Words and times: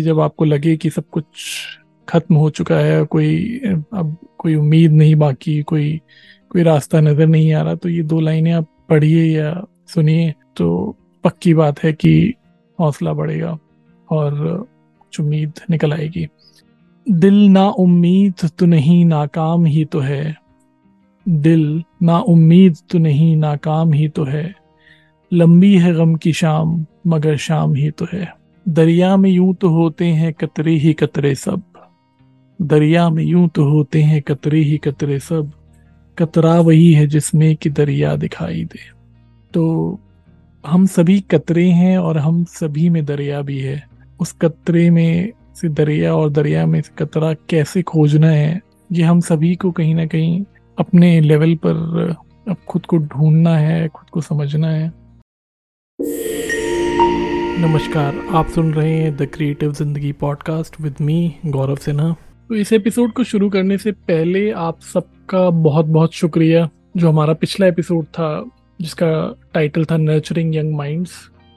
जब 0.00 0.20
आपको 0.20 0.44
लगे 0.44 0.76
कि 0.76 0.90
सब 0.90 1.08
कुछ 1.10 1.24
खत्म 2.08 2.34
हो 2.34 2.50
चुका 2.50 2.76
है, 2.76 3.04
कोई, 3.04 3.60
अब 3.94 4.16
कोई 4.38 4.54
उम्मीद 4.54 4.92
नहीं 4.92 5.14
बाकी, 5.14 5.62
कोई 5.62 6.00
कोई 6.50 6.62
रास्ता 6.62 7.00
नज़र 7.00 7.26
नहीं 7.26 7.52
आ 7.54 7.62
रहा 7.62 7.74
तो 7.74 7.88
ये 7.88 8.02
दो 8.02 8.20
लाइनें 8.20 8.52
आप 8.52 8.66
पढ़िए 8.88 9.24
या 9.24 9.66
सुनिए 9.86 10.34
तो 10.56 10.96
पक्की 11.24 11.54
बात 11.54 11.82
है 11.82 11.92
कि 11.92 12.34
हौसला 12.78 13.12
बढ़ेगा 13.12 13.58
और 14.08 14.34
कुछ 15.00 15.20
उम्मीद 15.20 15.60
निकल 15.70 15.92
आएगी। 15.92 16.26
दिल 17.06 17.34
ना 17.48 17.68
उम्मीद 17.68 18.48
तो 18.58 18.66
नहीं, 18.66 19.04
नाकाम 19.04 19.64
ही 19.64 19.84
तो 19.84 20.00
है। 20.00 20.36
दिल 21.26 21.82
ना 22.02 22.18
उम्मीद 22.18 22.76
तो 22.90 22.98
नहीं, 22.98 23.36
नाकाम 23.36 23.92
ही 23.92 24.08
तो 24.08 24.24
है। 24.24 24.54
लंबी 25.32 25.76
है 25.78 25.92
गम 25.94 26.14
की 26.14 26.32
शाम, 26.32 26.86
मगर 27.06 27.36
शाम 27.36 27.74
ही 27.74 27.90
तो 27.90 28.06
है। 28.12 28.32
दरिया 28.68 29.16
में 29.16 29.30
यूँ 29.30 29.54
तो 29.54 29.68
होते 29.68 30.04
हैं 30.04 30.32
कतरे 30.32 30.72
ही 30.72 30.92
कतरे 30.92 31.34
सब। 31.34 31.62
दरिया 32.62 33.08
में 33.10 33.24
यूँ 33.24 33.48
तो 33.48 33.64
होते 33.64 34.02
हैं 34.02 34.22
कतरे 34.22 34.58
ही 34.58 34.78
कतरे 34.78 35.18
सब। 35.18 35.50
कतरा 36.18 36.60
वही 36.60 36.92
है 36.92 37.06
जिसमें 37.06 37.56
कि 37.56 37.70
दरिया 37.70 38.16
दिखाई 38.16 38.64
दे। 38.64 38.78
तो 39.54 40.00
हम 40.64 40.86
सभी 40.86 41.20
कतरे 41.20 41.68
हैं 41.70 41.98
और 41.98 42.18
हम 42.18 42.44
सभी 42.44 42.88
में 42.88 43.04
दरिया 43.04 43.42
भी 43.42 43.60
है। 43.60 43.82
उस 44.20 44.32
कतरे 44.32 44.90
में 44.90 45.32
से 45.56 45.68
दरिया 45.68 46.14
और 46.14 46.30
दरिया 46.30 46.66
में 46.66 46.80
से 46.82 46.92
कतरा 46.98 47.32
कैसे 47.32 47.82
खोजना 47.82 48.28
है, 48.28 48.60
ये 48.92 49.02
हम 49.02 49.20
सभी 49.20 49.54
को 49.56 49.70
कहीं 49.70 49.94
ना 49.94 50.06
कहीं 50.06 50.44
अपने 50.78 51.20
लेवल 51.20 51.54
पर 51.54 52.16
अब 52.48 52.56
खुद 52.68 52.86
को 52.86 52.98
ढूंढना 52.98 53.56
है, 53.56 53.88
खुद 53.88 54.10
को 54.10 54.20
समझना 54.20 54.68
है। 54.68 54.92
नमस्कार, 57.60 58.14
आप 58.30 58.48
सुन 58.48 58.72
रहे 58.74 58.92
हैं 58.92 59.16
द 59.16 59.26
क्रिएटिव 59.26 59.72
ज़िंदगी 59.72 60.12
podcast 60.12 60.80
with 60.80 60.94
me 61.00 61.34
Gaurav 61.46 61.76
Sinha. 61.76 62.16
तो 62.48 62.54
इस 62.54 62.72
एपिसोड 62.72 63.12
को 63.12 63.24
शुरू 63.24 63.50
करने 63.50 63.78
से 63.78 63.92
पहले 63.92 64.50
आप 64.50 64.80
सबका 64.80 65.50
बहुत 65.50 65.86
बहुत 65.86 66.14
शुक्रिया, 66.14 66.68
जो 66.96 67.08
हमारा 67.08 67.32
पिछला 67.32 67.66
एपिसोड 67.66 68.04
था, 68.04 68.50
जिसका 68.80 69.36
टाइटल 69.54 69.84
था 69.84 69.96
नर्चरिंग 69.96 70.56
यंग 70.56 70.74
माइंड्स 70.74 71.12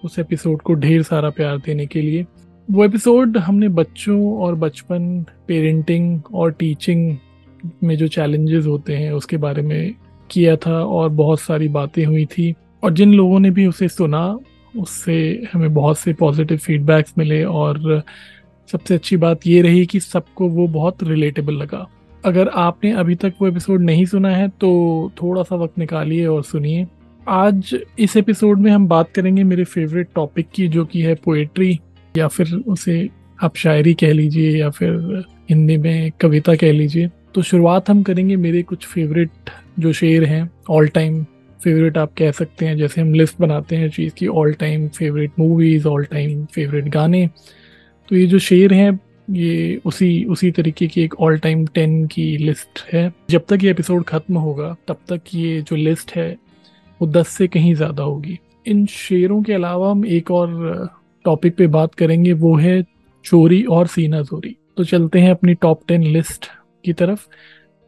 उस 0.05 0.19
एपिसोड 0.19 0.61
को 0.61 0.73
ढेर 0.73 1.03
सारा 1.03 1.29
प्यार 1.29 1.57
देने 1.57 1.85
के 1.85 2.01
लिए। 2.01 2.25
वो 2.71 2.85
एपिसोड 2.85 3.37
हमने 3.37 3.69
बच्चों 3.69 4.37
और 4.37 4.55
बचपन 4.55 5.25
पेरेंटिंग 5.47 6.21
और 6.33 6.51
टीचिंग 6.51 7.17
में 7.83 7.97
जो 7.97 8.07
चैलेंजेस 8.07 8.65
होते 8.65 8.95
हैं, 8.95 9.11
उसके 9.11 9.37
बारे 9.37 9.61
में 9.61 9.95
किया 10.29 10.55
था 10.55 10.83
और 10.85 11.09
बहुत 11.09 11.39
सारी 11.39 11.67
बातें 11.67 12.05
हुई 12.05 12.25
थी। 12.25 12.53
और 12.83 12.93
जिन 12.93 13.13
लोगों 13.13 13.39
ने 13.39 13.49
भी 13.51 13.67
उसे 13.67 13.87
सुना 13.87 14.39
उससे 14.77 15.47
हमें 15.53 15.73
बहुत 15.73 15.99
से 15.99 16.13
पॉजिटिव 16.13 16.57
फीडबैक्स 16.57 17.13
मिले 17.17 17.43
और 17.43 18.03
सबसे 18.69 18.93
अच्छी 18.93 19.17
बात 19.17 19.47
ये 19.47 19.61
रही 19.61 19.85
कि 19.85 19.99
सबको 19.99 20.47
वो 20.47 20.67
बहुत 20.67 21.03
रिलेटेबल 21.03 21.53
लगा। 21.53 21.87
अगर 22.25 22.47
आपने 22.47 22.91
अभी 22.91 23.15
तक 23.15 23.33
वो 23.41 23.47
एपिसोड 23.47 23.81
नहीं 23.81 24.05
सुना 24.05 24.29
है 24.29 24.47
तो 24.49 25.11
थोड़ा 25.21 25.43
सा 25.43 25.55
वक्त 25.55 25.77
निकालिए 25.79 26.25
और 26.25 26.43
सुनिए। 26.43 26.85
आज 27.27 27.75
इस 27.99 28.17
एपिसोड 28.17 28.59
में 28.59 28.71
हम 28.71 28.87
बात 28.87 29.11
करेंगे 29.11 29.43
मेरे 29.43 29.63
फेवरेट 29.63 30.07
टॉपिक 30.15 30.47
की, 30.53 30.67
जो 30.67 30.85
कि 30.85 31.01
है 31.01 31.15
पोएट्री 31.15 31.79
या 32.17 32.27
फिर 32.27 32.53
उसे 32.67 33.09
आप 33.43 33.55
शायरी 33.55 33.93
कह 33.93 34.11
लीजिए, 34.11 34.57
या 34.57 34.69
फिर 34.69 35.23
हिंदी 35.49 35.77
में 35.77 36.11
कविता 36.21 36.55
कह 36.55 36.71
लीजिए। 36.71 37.09
तो 37.35 37.41
शुरुआत 37.41 37.89
हम 37.89 38.03
करेंगे 38.03 38.35
मेरे 38.35 38.61
कुछ 38.61 38.85
फेवरेट 38.85 39.49
जो 39.79 39.93
शेर 39.93 40.23
हैं 40.23 40.49
ऑल 40.69 40.87
टाइम 40.87 41.25
फेवरेट 41.63 41.97
आप 41.97 42.13
कह 42.17 42.31
सकते 42.31 42.65
हैं, 42.65 42.75
जैसे 42.77 43.01
हम 43.01 43.13
लिस्ट 43.13 43.39
बनाते 43.39 43.75
हैं 43.75 43.89
चीज़ 43.89 44.13
की 44.13 44.27
all 44.27 44.53
time 44.53 44.87
favourite 44.89 45.31
movies 45.39 45.87
all 45.87 46.05
time 46.05 46.45
favourite 46.45 46.87
गाने। 46.89 47.27
तो 48.11 48.15
ये 48.15 48.25
जो 48.27 48.39
शेर 48.39 48.73
हैं, 48.73 48.99
ये 49.31 49.81
उसी 49.85 50.23
उसी 50.25 50.51
तरीके 50.51 50.87
की 50.87 51.01
एक 51.01 51.19
ऑल 51.21 51.37
टाइम 51.37 51.65
टेन 51.67 52.05
की 52.07 52.25
लिस्ट 52.37 52.79
है। 52.93 53.11
जब 53.29 53.45
तक 53.49 53.63
ये 53.63 53.71
एपिसोड 53.71 54.03
ख़त्म 54.03 54.37
होगा, 54.37 54.75
तब 54.87 54.97
तक 55.09 55.33
ये 55.33 55.61
जो 55.61 55.75
लिस्ट 55.75 56.11
है, 56.11 56.31
वो 57.01 57.07
दस 57.09 57.27
से 57.27 57.47
कहीं 57.47 57.73
ज़्यादा 57.75 58.03
होगी। 58.03 58.37
इन 58.67 58.85
शेरों 58.85 59.41
के 59.43 59.53
अलावा 59.53 59.91
हम 59.91 60.05
एक 60.05 60.31
और 60.31 60.89
टॉपिक 61.25 61.55
पे 61.55 61.67
बात 61.69 61.95
करेंगे, 61.95 62.33
वो 62.33 62.55
है 62.57 62.81
चोरी 63.25 63.63
और 63.63 63.87
सीना 63.87 64.21
चोरी। 64.23 64.55
तो 64.77 64.83
चलते 64.83 65.19
हैं 65.19 65.31
अपनी 65.31 65.53
टॉप 65.53 65.81
टेन 65.87 66.03
लिस्ट 66.03 66.45
की 66.85 66.93
तरफ़। 66.93 67.27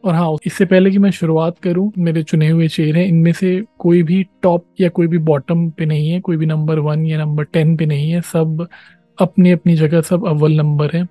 और 0.06 0.16
हाँ 0.16 0.36
इससे 0.46 0.66
पहले 0.66 0.90
कि 0.92 0.98
मैं 0.98 1.10
शुरुआत 1.12 1.58
करूँ, 1.60 1.92
मेरे 1.98 2.24
चुने 2.24 2.50
हुए 2.50 2.68
शेर 2.68 2.98
हैं, 2.98 3.06
इनमें 3.06 3.32
से 3.34 3.62
कोई 3.80 4.02
भी 4.04 4.22
टॉप 4.44 4.66
या 4.80 4.90
कोई 4.90 5.08
भी 5.08 5.18
बॉटम 5.20 5.70
पे 5.70 5.86
नहीं 5.86 6.10
है, 6.10 6.20
कोई 6.20 6.38
भी 6.38 6.46
नंबर 6.46 6.80
वन 6.80 7.06
या 7.06 7.18
नंबर 7.20 7.44
टेन 7.44 7.76
पे 7.78 7.86
नहीं 7.86 8.10
है, 8.12 8.22
सब 8.24 8.68
अपनी 9.18 9.52
अपनी 9.52 9.76
जगह, 9.76 10.02
सब 10.02 10.28
अव्वल 10.28 10.54
नंबर 10.54 10.96
है, 10.96 11.08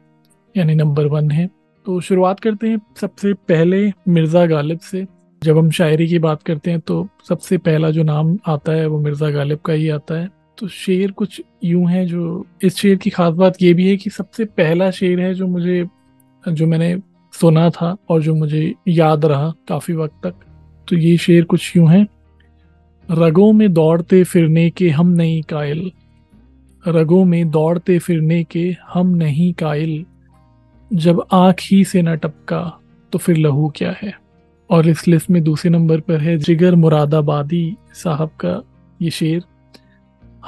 यानी 0.55 0.75
नंबर 0.75 1.07
वन 1.07 1.31
है। 1.31 1.49
तो 1.87 2.01
शुरुआत 2.01 2.41
करते 2.41 2.69
हैं 2.69 2.81
सबसे 3.01 3.33
पहले 3.49 3.91
मिर्ज़ा 4.09 4.45
गालिब 4.47 4.79
से। 4.81 5.07
जब 5.43 5.59
हम 5.59 5.71
शायरी 5.71 6.07
की 6.09 6.19
बात 6.19 6.43
करते 6.43 6.71
हैं 6.71 6.81
तो 6.81 7.07
सबसे 7.29 7.59
पहला 7.59 7.91
जो 7.91 8.03
नाम 8.03 8.37
आता 8.47 8.73
है, 8.73 8.87
वो 8.87 9.01
मिर्ज़ा 9.01 9.31
गालिब 9.31 9.59
का 9.59 9.73
ही 9.73 9.89
आता 9.89 10.15
है। 10.15 10.29
तो 10.59 10.69
शेर 10.69 11.11
कुछ 11.13 11.41
यूँ 11.65 11.89
है 11.91 12.05
जो, 12.07 12.47
इस 12.63 12.77
शेर 12.77 12.97
की 12.97 13.11
खास 13.11 13.35
बात 13.35 13.57
ये 13.63 13.73
भी 13.75 13.89
है 13.89 13.97
कि 13.97 14.11
सबसे 14.11 14.45
पहला 14.45 14.91
शेर 14.91 15.21
है 15.21 15.33
जो 15.35 15.47
मुझे, 15.47 15.85
जो 16.45 16.67
मैंने 16.67 16.95
सुना 17.41 17.71
था 17.71 17.97
और 18.09 18.23
जो 18.23 18.35
मुझे 18.35 18.75
याद 18.89 19.25
रहा 19.25 19.53
काफ़ी 19.69 19.95
वक्त 19.95 20.15
तक। 20.27 20.35
तो 20.89 20.97
ये 20.97 21.17
शेर 21.17 21.45
कुछ 21.45 21.77
यूँ 21.77 21.89
है। 21.89 22.07
रगों 23.11 23.53
में 23.53 23.73
दौड़ते 23.73 24.25
फिरने 24.25 24.71
के 24.71 24.91
हम 24.91 25.09
नहीं 25.09 25.43
कायल। 25.43 25.93
रगों 26.89 27.25
में 27.25 27.51
दौड़ते 27.51 27.99
फिरने 27.99 28.45
के 28.45 28.77
हम 28.89 29.07
नहीं 29.07 29.53
कायल। 29.53 30.05
जब 30.93 31.25
आँख 31.33 31.57
ही 31.71 31.85
से 31.85 32.03
न 32.03 32.17
टपका 32.17 32.81
तो 33.13 33.19
फिर 33.19 33.37
लहू 33.37 33.73
क्या 33.77 33.95
है? 34.03 34.15
और 34.71 34.89
इस 34.89 35.09
लिस्ट 35.09 35.31
में 35.31 35.43
दूसरे 35.43 35.71
नंबर 35.71 36.01
पर 36.01 36.21
है, 36.21 36.39
जिगर 36.39 36.75
मुरादाबादी 36.75 37.77
साहब 37.95 38.29
का 38.29 38.63
ये 39.03 39.11
शेर। 39.11 39.43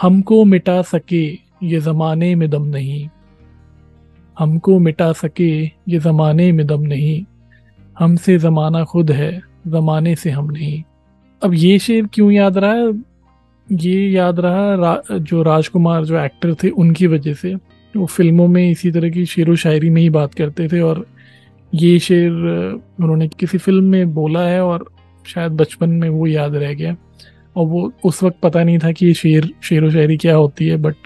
हमको 0.02 0.44
मिटा 0.44 0.82
सके 0.82 1.32
ये 1.62 1.80
ज़माने 1.80 2.34
में 2.34 2.50
दम 2.50 2.62
नहीं। 2.62 3.08
हमको 4.38 4.78
मिटा 4.78 5.12
सके 5.12 5.64
ये 5.64 5.98
ज़माने 5.98 6.52
में 6.52 6.66
दम 6.66 6.80
नहीं। 6.80 7.24
हमसे 7.98 8.38
ज़माना 8.38 8.84
खुद 8.84 9.10
है 9.10 9.42
ज़माने 9.68 10.14
से 10.16 10.30
हम 10.30 10.50
नहीं। 10.50 10.82
अब 11.42 11.54
ये 11.54 11.78
शेर 11.78 12.06
क्यों 12.06 12.30
याद 12.32 12.58
रहा? 12.58 12.72
है 12.72 12.92
ये 13.72 14.08
याद 14.10 14.40
रहा 14.40 14.74
रा, 14.74 15.02
जो 15.16 15.42
राजकुमार 15.42 16.04
जो 16.04 16.18
एक्टर 16.18 16.54
थे 16.54 16.68
उनकी 16.68 17.06
वजह 17.06 17.34
से। 17.34 17.54
वो 17.96 18.06
फ़िल्मों 18.06 18.48
में 18.48 18.70
इसी 18.70 18.90
तरह 18.92 19.10
की 19.10 19.24
शेर 19.26 19.50
व 19.50 19.56
शायरी 19.56 19.90
में 19.90 20.02
ही 20.02 20.10
बात 20.10 20.34
करते 20.34 20.68
थे 20.68 20.80
और 20.80 21.06
ये 21.74 21.98
शेर 21.98 22.30
उन्होंने 23.00 23.28
किसी 23.28 23.58
फ़िल्म 23.58 23.84
में 23.84 24.14
बोला 24.14 24.42
है 24.42 24.60
और 24.64 24.90
शायद 25.26 25.52
बचपन 25.52 25.90
में 25.90 26.08
वो 26.08 26.26
याद 26.26 26.54
रह 26.54 26.74
गया। 26.74 26.96
और 27.56 27.66
वो 27.66 27.92
उस 28.04 28.22
वक्त 28.22 28.36
पता 28.42 28.64
नहीं 28.64 28.78
था 28.78 28.92
कि 28.92 29.06
ये 29.06 29.14
शेर 29.14 29.50
शेर 29.62 29.84
व 29.84 29.90
शायरी 29.90 30.16
क्या 30.16 30.34
होती 30.36 30.68
है 30.68 30.76
बट 30.76 30.96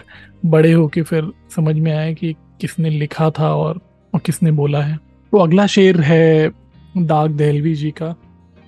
बड़े 0.45 0.71
होके 0.73 1.01
फिर 1.01 1.31
समझ 1.55 1.75
में 1.75 1.91
आया 1.91 2.13
कि 2.13 2.35
किसने 2.61 2.89
लिखा 2.89 3.29
था 3.29 3.53
और, 3.55 3.79
और 4.13 4.19
किसने 4.19 4.51
बोला 4.53 4.81
है। 4.81 4.97
तो 5.33 5.37
अगला 5.37 5.65
शेर 5.67 6.01
है 6.01 6.49
दाग 6.97 7.31
दहलवी 7.31 7.73
जी 7.75 7.91
का। 7.91 8.15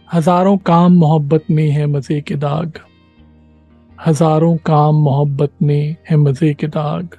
हज़ारों 0.08 0.58
काम 0.60 0.94
मोहब्बत 0.96 1.46
में 1.52 1.70
है 1.70 1.86
मज़े 1.88 2.20
के 2.22 2.36
दाग। 2.38 2.80
हज़ारों 3.98 4.56
काम 4.66 4.96
मोहब्बत 5.04 5.52
में 5.62 5.96
है 6.10 6.18
मज़े 6.18 6.54
के 6.54 6.68
दाग। 6.70 7.16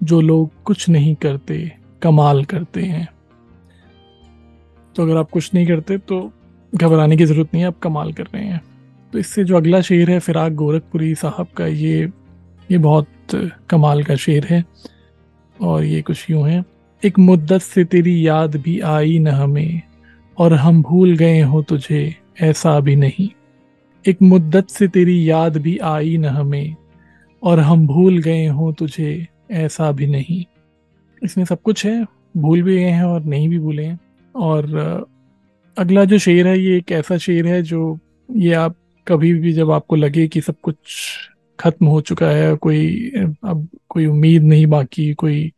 जो 0.00 0.20
लोग 0.20 0.50
कुछ 0.64 0.88
नहीं 0.88 1.14
करते 1.16 1.70
कमाल 2.02 2.44
करते 2.44 2.82
हैं। 2.82 3.08
तो 4.96 5.02
अगर 5.02 5.16
आप 5.16 5.30
कुछ 5.30 5.54
नहीं 5.54 5.66
करते 5.66 5.98
तो 6.00 6.20
घबराने 6.72 7.16
की 7.16 7.24
ज़रूरत 7.24 7.54
नहीं 7.54 7.62
है 7.62 7.68
आप 7.68 7.78
कमाल 7.82 8.12
कर 8.12 8.24
रहे 8.24 8.44
हैं। 8.44 8.60
तो 9.12 9.18
इससे 9.18 9.44
जो 9.44 9.56
अगला 9.56 9.80
शेर 9.80 10.10
है 10.10 10.18
फिराक 10.20 10.52
गोरखपुरी 10.52 11.14
साहब 11.16 11.46
का 11.56 11.66
ये 11.66 12.08
ये 12.68 12.78
बहुत 12.78 13.06
कमाल 13.70 14.02
का 14.04 14.16
शेर 14.16 14.46
है। 14.46 14.64
और 15.60 15.84
ये 15.84 16.02
कुछ 16.02 16.30
यूँ 16.30 16.48
है। 16.48 16.64
एक 17.04 17.18
मुद्दत 17.18 17.60
से 17.60 17.84
तेरी 17.84 18.28
याद 18.28 18.56
भी 18.56 18.80
आई 18.80 19.18
न 19.18 19.28
हमें, 19.28 19.82
और 20.38 20.54
हम 20.54 20.82
भूल 20.82 21.16
गए 21.16 21.40
हो 21.40 21.62
तुझे, 21.62 22.16
ऐसा 22.40 22.80
भी 22.80 22.96
नहीं। 22.96 23.28
एक 24.06 24.22
मुद्दत 24.22 24.68
से 24.68 24.88
तेरी 24.88 25.30
याद 25.30 25.56
भी 25.56 25.78
आई 25.78 26.16
न 26.16 26.24
हमें, 26.24 26.76
और 27.42 27.60
हम 27.60 27.86
भूल 27.86 28.18
गए 28.18 28.46
हो 28.46 28.72
तुझे, 28.72 29.26
ऐसा 29.50 29.92
भी 29.92 30.06
नहीं। 30.06 30.44
इसमें 31.24 31.44
सब 31.44 31.62
कुछ 31.62 31.86
है, 31.86 32.06
भूल 32.36 32.62
भी 32.62 32.76
गए 32.76 32.90
हैं 32.90 33.04
और 33.04 33.24
नहीं 33.24 33.48
भी 33.48 33.58
भूले 33.58 33.84
हैं। 33.84 33.98
और, 34.34 34.64
अगला 35.78 36.04
जो 36.04 36.18
शेर 36.18 36.46
है, 36.46 36.60
ये 36.60 36.76
एक 36.76 36.92
ऐसा 36.92 37.16
शेर 37.16 37.46
है 37.46 37.62
जो 37.62 37.98
ये 38.34 38.52
आप 38.52 38.76
कभी 39.06 39.34
भी 39.34 39.52
जब 39.52 39.70
आपको 39.70 39.96
लगे 39.96 40.28
कि 40.28 40.40
सब 40.40 40.54
कुछ 40.62 40.76
खत्म 41.60 41.86
हो 41.86 42.00
चुका 42.02 42.26
है, 42.28 42.54
कोई, 42.56 43.10
अब 43.44 43.68
कोई 43.88 44.06
उम्मीद 44.06 44.42
नहीं 44.44 44.66
बाकी, 44.68 45.12
कोई 45.14 45.52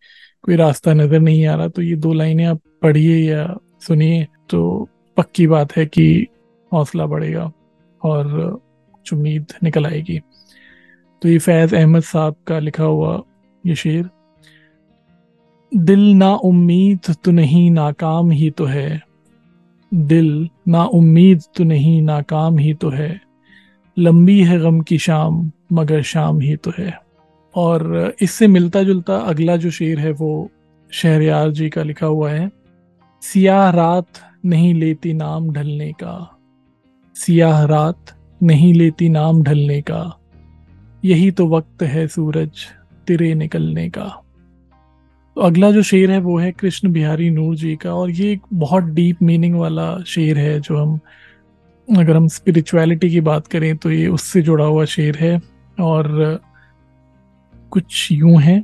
कोई 0.45 0.57
रास्ता 0.57 0.93
नज़र 0.95 1.21
नहीं 1.21 1.47
आ 1.47 1.55
रहा 1.55 1.69
तो 1.69 1.83
ये 1.83 1.97
दो 1.97 2.13
लाइनें 2.13 2.45
आप 2.47 2.61
पढ़िए 2.83 3.17
या 3.21 3.57
सुनिए 3.83 4.27
तो 4.51 4.89
पक्की 5.17 5.47
बात 5.47 5.77
है 5.77 5.85
कि 5.87 6.27
हौसला 6.73 7.07
बढ़ेगा 7.07 7.51
और 8.03 8.29
कुछ 8.95 9.13
उम्मीद 9.13 9.53
निकल 9.63 9.87
आएगी। 9.87 10.19
तो 11.23 11.29
ये 11.29 11.39
फैज़ 11.39 11.75
अहमद 11.77 12.03
साहब 12.03 12.37
का 12.47 12.59
लिखा 12.59 12.85
हुआ 12.85 13.21
ये 13.65 13.75
शेर, 13.75 14.09
दिल 15.73 16.01
ना 16.15 16.33
उम्मीद 16.35 17.15
तो 17.25 17.31
नहीं, 17.31 17.71
नाकाम 17.71 18.31
ही 18.31 18.51
तो 18.51 18.65
है। 18.67 19.01
दिल 19.93 20.49
ना 20.69 20.85
उम्मीद 20.85 21.43
तो 21.57 21.65
नहीं, 21.65 22.01
नाकाम 22.03 22.59
ही 22.59 22.75
तो 22.75 22.91
है। 22.91 23.21
लंबी 23.97 24.43
है 24.45 24.59
गम 24.61 24.81
की 24.81 24.99
शाम 24.99 25.51
मगर 25.71 26.03
शाम 26.03 26.41
ही 26.41 26.57
तो 26.57 26.73
है। 26.79 26.99
और 27.55 28.15
इससे 28.21 28.47
मिलता 28.47 28.83
जुलता 28.83 29.17
अगला 29.17 29.57
जो 29.57 29.71
शेर 29.71 29.99
है 29.99 30.13
वो 30.13 30.51
शहरयार 30.93 31.51
जी 31.51 31.69
का 31.69 31.83
लिखा 31.83 32.07
हुआ 32.07 32.31
है, 32.31 32.51
सियाह 33.23 33.69
रात 33.71 34.21
नहीं 34.45 34.73
लेती 34.75 35.13
नाम 35.13 35.51
ढलने 35.53 35.91
का। 35.93 36.37
सियाह 37.17 37.65
रात 37.65 38.15
नहीं 38.41 38.73
लेती 38.75 39.09
नाम 39.09 39.43
ढलने 39.43 39.81
का। 39.81 40.17
यही 41.05 41.31
तो 41.31 41.47
वक्त 41.49 41.83
है 41.83 42.07
सूरज 42.07 42.67
तिरे 43.07 43.35
निकलने 43.35 43.89
का। 43.91 44.05
तो 45.37 45.41
अगला 45.41 45.71
जो 45.71 45.83
शेर 45.83 46.11
है 46.11 46.19
वो 46.21 46.39
है 46.39 46.51
कृष्ण 46.53 46.93
बिहारी 46.93 47.29
नूर 47.31 47.55
जी 47.57 47.75
का, 47.77 47.93
और 47.95 48.11
ये 48.11 48.33
एक 48.33 48.41
बहुत 48.55 48.85
डीप 48.85 49.23
मीनिंग 49.23 49.55
वाला 49.55 50.03
शेर 50.07 50.39
है 50.39 50.59
जो 50.61 50.77
हम, 50.77 50.99
अगर 51.89 52.17
हम 52.17 52.27
स्पिरिचुअलिटी 52.29 53.11
की 53.11 53.21
बात 53.21 53.47
करें 53.47 53.77
तो 53.77 53.91
ये 53.91 54.07
उससे 54.09 54.43
जुड़ा 54.43 54.65
हुआ 54.65 54.85
शेर 54.85 55.17
है। 55.17 55.41
और 55.81 56.41
कुछ 57.71 58.09
यूँ 58.13 58.41
है। 58.41 58.63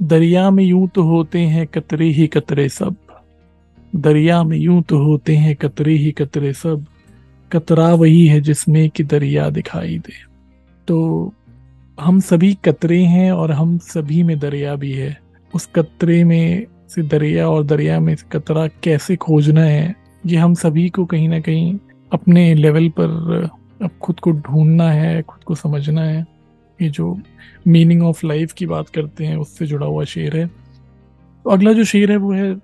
दरिया 0.00 0.50
में 0.50 0.64
यूँ 0.64 0.88
तो 0.88 1.02
होते 1.02 1.40
हैं 1.40 1.66
कतरे 1.66 2.06
ही 2.06 2.26
कतरे 2.26 2.68
सब। 2.68 2.96
दरिया 3.92 4.42
में 4.42 4.56
यूँ 4.58 4.82
तो 4.82 4.98
होते 4.98 5.36
हैं 5.36 5.54
कतरे 5.56 5.94
ही 5.94 6.10
कतरे 6.12 6.52
सब। 6.52 6.84
कतरा 7.52 7.92
वही 7.94 8.26
है 8.26 8.40
जिसमें 8.40 8.88
कि 8.90 9.04
दरिया 9.04 9.48
दिखाई 9.50 9.98
दे। 9.98 10.12
तो 10.88 11.32
हम 11.98 12.20
सभी 12.20 12.52
कतरे 12.54 13.02
हैं 13.04 13.32
और 13.32 13.52
हम 13.52 13.78
सभी 13.78 14.22
में 14.22 14.38
दरिया 14.38 14.74
भी 14.74 14.92
है। 14.92 15.16
उस 15.54 15.66
कतरे 15.66 16.22
में 16.24 16.66
से 16.88 17.02
दरिया 17.02 17.48
और 17.48 17.64
दरिया 17.64 17.98
में 18.00 18.14
से 18.16 18.26
कतरा 18.32 18.66
कैसे 18.82 19.16
खोजना 19.16 19.64
है, 19.64 19.94
ये 20.26 20.36
हम 20.36 20.54
सभी 20.54 20.88
को 20.88 21.04
कहीं 21.04 21.28
ना 21.28 21.40
कहीं 21.40 21.78
अपने 22.12 22.54
लेवल 22.54 22.88
पर 22.88 23.48
अब 23.82 23.90
खुद 24.02 24.20
को 24.20 24.30
ढूंढना 24.30 24.90
है, 24.90 25.22
खुद 25.22 25.44
को 25.44 25.54
समझना 25.54 26.02
है। 26.02 26.26
ये 26.80 26.88
जो 26.88 27.20
मीनिंग 27.66 28.02
ऑफ़ 28.02 28.26
लाइफ 28.26 28.52
की 28.52 28.66
बात 28.66 28.88
करते 28.88 29.24
हैं, 29.24 29.36
उससे 29.36 29.66
जुड़ा 29.66 29.86
हुआ 29.86 30.04
शेर 30.04 30.36
है। 30.36 30.46
तो 30.46 31.50
अगला 31.50 31.72
जो 31.72 31.84
शेर 31.84 32.10
है, 32.10 32.16
वो 32.16 32.32
है 32.32 32.56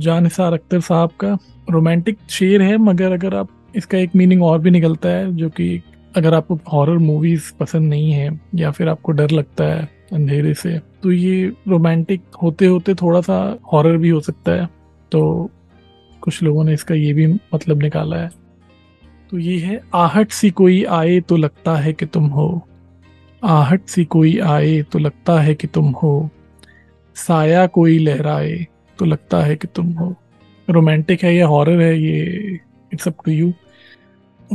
जान 0.00 0.22
निसार 0.22 0.52
अख्तर 0.52 0.80
साहब 0.80 1.10
का 1.20 1.36
रोमांटिक 1.70 2.18
शेर 2.30 2.62
है, 2.62 2.76
मगर 2.76 3.12
अगर 3.12 3.34
आप, 3.34 3.48
इसका 3.76 3.98
एक 3.98 4.16
मीनिंग 4.16 4.42
और 4.42 4.58
भी 4.58 4.70
निकलता 4.70 5.08
है, 5.08 5.34
जो 5.36 5.50
कि 5.50 5.82
अगर 6.16 6.34
आपको 6.34 6.58
हॉरर 6.72 6.98
मूवीज़ 6.98 7.52
पसंद 7.60 7.88
नहीं 7.90 8.12
है, 8.12 8.40
या 8.54 8.70
फिर 8.70 8.88
आपको 8.88 9.12
डर 9.12 9.30
लगता 9.30 9.64
है 9.64 9.88
अंधेरे 10.12 10.54
से 10.54 10.78
तो 11.02 11.12
ये 11.12 11.52
रोमांटिक 11.68 12.22
होते 12.42 12.66
होते 12.66 12.94
थोड़ा 12.94 13.20
सा 13.20 13.58
हॉरर 13.72 13.96
भी 13.96 14.08
हो 14.08 14.20
सकता 14.20 14.52
है। 14.52 14.68
तो 15.12 15.50
कुछ 16.20 16.42
लोगों 16.42 16.64
ने 16.64 16.72
इसका 16.72 16.94
ये 16.94 17.12
भी 17.12 17.26
मतलब 17.54 17.82
निकाला 17.82 18.16
है। 18.16 18.30
तो 19.32 19.38
ये 19.38 19.58
है, 19.58 19.80
आहट 19.94 20.30
सी 20.30 20.50
कोई 20.50 20.84
आए 20.84 21.20
तो 21.20 21.36
लगता 21.36 21.74
है 21.76 21.92
कि 21.92 22.06
तुम 22.06 22.26
हो। 22.26 22.66
आहट 23.42 23.86
सी 23.86 24.04
कोई 24.04 24.38
आए 24.38 24.82
तो 24.82 24.98
लगता 24.98 25.40
है 25.40 25.54
कि 25.54 25.66
तुम 25.66 25.88
हो। 25.92 26.30
साया 27.16 27.66
कोई 27.66 27.98
लहराए 27.98 28.66
तो 28.98 29.04
लगता 29.04 29.42
है 29.42 29.56
कि 29.56 29.68
तुम 29.68 29.92
हो। 29.92 30.14
रोमांटिक 30.68 31.22
है 31.24 31.34
या 31.36 31.46
हॉरर 31.46 31.80
है 31.80 31.98
ये 32.00 32.58
इट्स 32.92 33.08
अप 33.08 33.16
टू 33.24 33.32
यू 33.32 33.52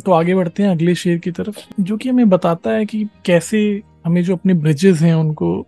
तो 0.06 0.12
आगे 0.12 0.36
बढ़ते 0.36 0.64
हैं 0.64 0.70
अगले 0.70 0.96
शेर 0.96 1.18
की 1.18 1.32
तरफ़, 1.32 1.58
जो 1.80 1.98
कि 1.98 2.10
हमें 2.10 2.30
बताता 2.30 2.72
है 2.72 2.86
कि 2.86 3.08
कैसे 3.26 3.82
हमें 4.06 4.24
जो 4.24 4.36
अपने 4.36 4.54
ब्रिजेस 4.54 5.02
हैं 5.02 5.14
उनको 5.14 5.68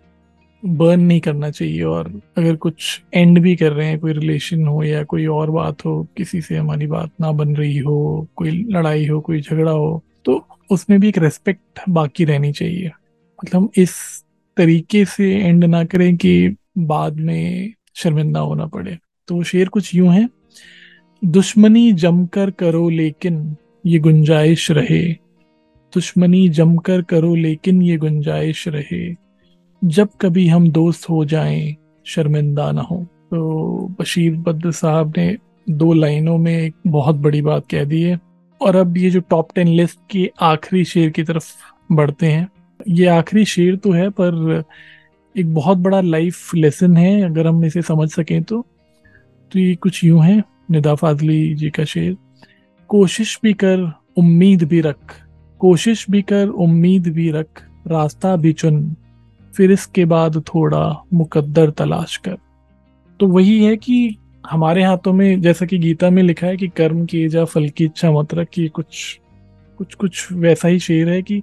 बर्न 0.62 1.00
नहीं 1.00 1.20
करना 1.20 1.50
चाहिए 1.50 1.82
और 1.82 2.08
अगर 2.38 2.56
कुछ 2.56 3.00
एंड 3.14 3.38
भी 3.38 3.54
कर 3.56 3.72
रहे 3.72 3.86
हैं, 3.86 3.98
कोई 3.98 4.12
रिलेशन 4.12 4.66
हो 4.66 4.82
या 4.82 5.02
कोई 5.04 5.26
और 5.26 5.50
बात 5.50 5.84
हो, 5.84 6.06
किसी 6.16 6.40
से 6.40 6.56
हमारी 6.56 6.86
बात 6.86 7.10
ना 7.20 7.30
बन 7.32 7.54
रही 7.56 7.78
हो, 7.78 8.28
कोई 8.36 8.50
लड़ाई 8.70 9.06
हो, 9.06 9.20
कोई 9.20 9.40
झगड़ा 9.40 9.72
हो 9.72 10.02
तो 10.24 10.44
उसमें 10.70 10.98
भी 11.00 11.08
एक 11.08 11.18
रेस्पेक्ट 11.18 11.80
बाकी 11.88 12.24
रहनी 12.24 12.52
चाहिए। 12.52 12.90
मतलब 13.38 13.70
इस 13.76 13.94
तरीके 14.56 15.04
से 15.04 15.32
एंड 15.36 15.64
ना 15.64 15.84
करें 15.84 16.16
कि 16.16 16.56
बाद 16.78 17.16
में 17.16 17.72
शर्मिंदा 17.96 18.40
होना 18.40 18.66
पड़े। 18.66 18.96
तो 19.28 19.42
शेर 19.42 19.68
कुछ 19.68 19.94
यूँ 19.94 20.12
है, 20.12 20.28
दुश्मनी 21.22 21.92
जमकर 21.94 22.50
करो 22.50 22.88
लेकिन 22.90 23.56
ये 23.86 23.98
गुंजाइश 23.98 24.70
रहे। 24.70 25.02
दुश्मनी 25.92 26.48
जमकर 26.50 27.02
करो 27.02 27.34
लेकिन 27.34 27.82
ये 27.82 27.96
गुंजाइश 27.96 28.66
रहे। 28.68 29.02
जब 29.84 30.08
कभी 30.20 30.48
हम 30.48 30.68
दोस्त 30.70 31.08
हो 31.10 31.24
जाएँ, 31.24 31.76
शर्मिंदा 32.06 32.72
ना 32.72 32.82
हो 32.82 33.06
तो 33.30 33.96
बशीर 34.00 34.36
बद्र 34.36 34.70
साहब 34.70 35.12
ने 35.16 35.36
दो 35.70 35.92
लाइनों 35.92 36.38
में 36.38 36.58
एक 36.58 36.74
बहुत 36.86 37.16
बड़ी 37.16 37.42
बात 37.42 37.66
कह 37.70 37.84
दी 37.84 38.02
है। 38.02 38.20
और 38.60 38.76
अब 38.76 38.96
ये 38.96 39.10
जो 39.10 39.20
टॉप 39.20 39.48
टेन 39.54 39.68
लिस्ट 39.68 39.98
के 40.10 40.30
आखिरी 40.40 40.84
शेर 40.84 41.10
की 41.10 41.22
तरफ़ 41.22 41.44
बढ़ते 41.92 42.26
हैं। 42.26 42.48
ये 42.88 43.06
आखिरी 43.06 43.44
शेर 43.44 43.76
तो 43.76 43.92
है, 43.92 44.08
पर 44.10 44.62
एक 45.36 45.54
बहुत 45.54 45.78
बड़ा 45.78 46.00
लाइफ 46.00 46.54
लेसन 46.54 46.96
है, 46.96 47.22
अगर 47.22 47.46
हम 47.46 47.64
इसे 47.64 47.82
समझ 47.82 48.10
सकें 48.10 48.42
तो। 48.42 48.66
तो 49.52 49.58
ये 49.58 49.74
कुछ 49.74 50.04
यूँ 50.04 50.24
है, 50.24 50.42
निदा 50.70 50.94
फाजली 50.94 51.54
जी 51.54 51.70
का 51.70 51.84
शेर। 51.84 52.16
कोशिश 52.88 53.38
भी 53.42 53.52
कर, 53.52 53.92
उम्मीद 54.16 54.62
भी 54.62 54.80
रख। 54.80 55.20
कोशिश 55.58 56.06
भी 56.10 56.22
कर, 56.22 56.48
उम्मीद 56.48 57.08
भी 57.08 57.30
रख। 57.30 57.62
रास्ता 57.86 58.36
भी 58.36 58.52
चुन 58.52 58.96
फिर 59.56 59.72
इसके 59.72 60.04
बाद 60.04 60.42
थोड़ा 60.46 61.04
मुकद्दर 61.14 61.70
तलाश 61.70 62.16
कर। 62.16 62.36
तो 63.20 63.26
वही 63.26 63.64
है 63.64 63.76
कि 63.76 64.16
हमारे 64.50 64.82
हाथों 64.82 65.12
में, 65.12 65.40
जैसा 65.40 65.66
कि 65.66 65.78
गीता 65.78 66.10
में 66.10 66.22
लिखा 66.22 66.46
है 66.46 66.56
कि 66.56 66.68
कर्म 66.68 67.04
किए 67.06 67.28
जा, 67.28 67.44
फल 67.44 67.68
की 67.68 67.84
इच्छा 67.84 68.10
मत 68.12 68.34
रख 68.34 68.48
कि 68.48 68.68
कुछ 68.68 69.20
कुछ 69.78 69.94
कुछ 69.94 70.32
वैसा 70.32 70.68
ही 70.68 70.78
शेर 70.78 71.08
है 71.08 71.20
कि 71.22 71.42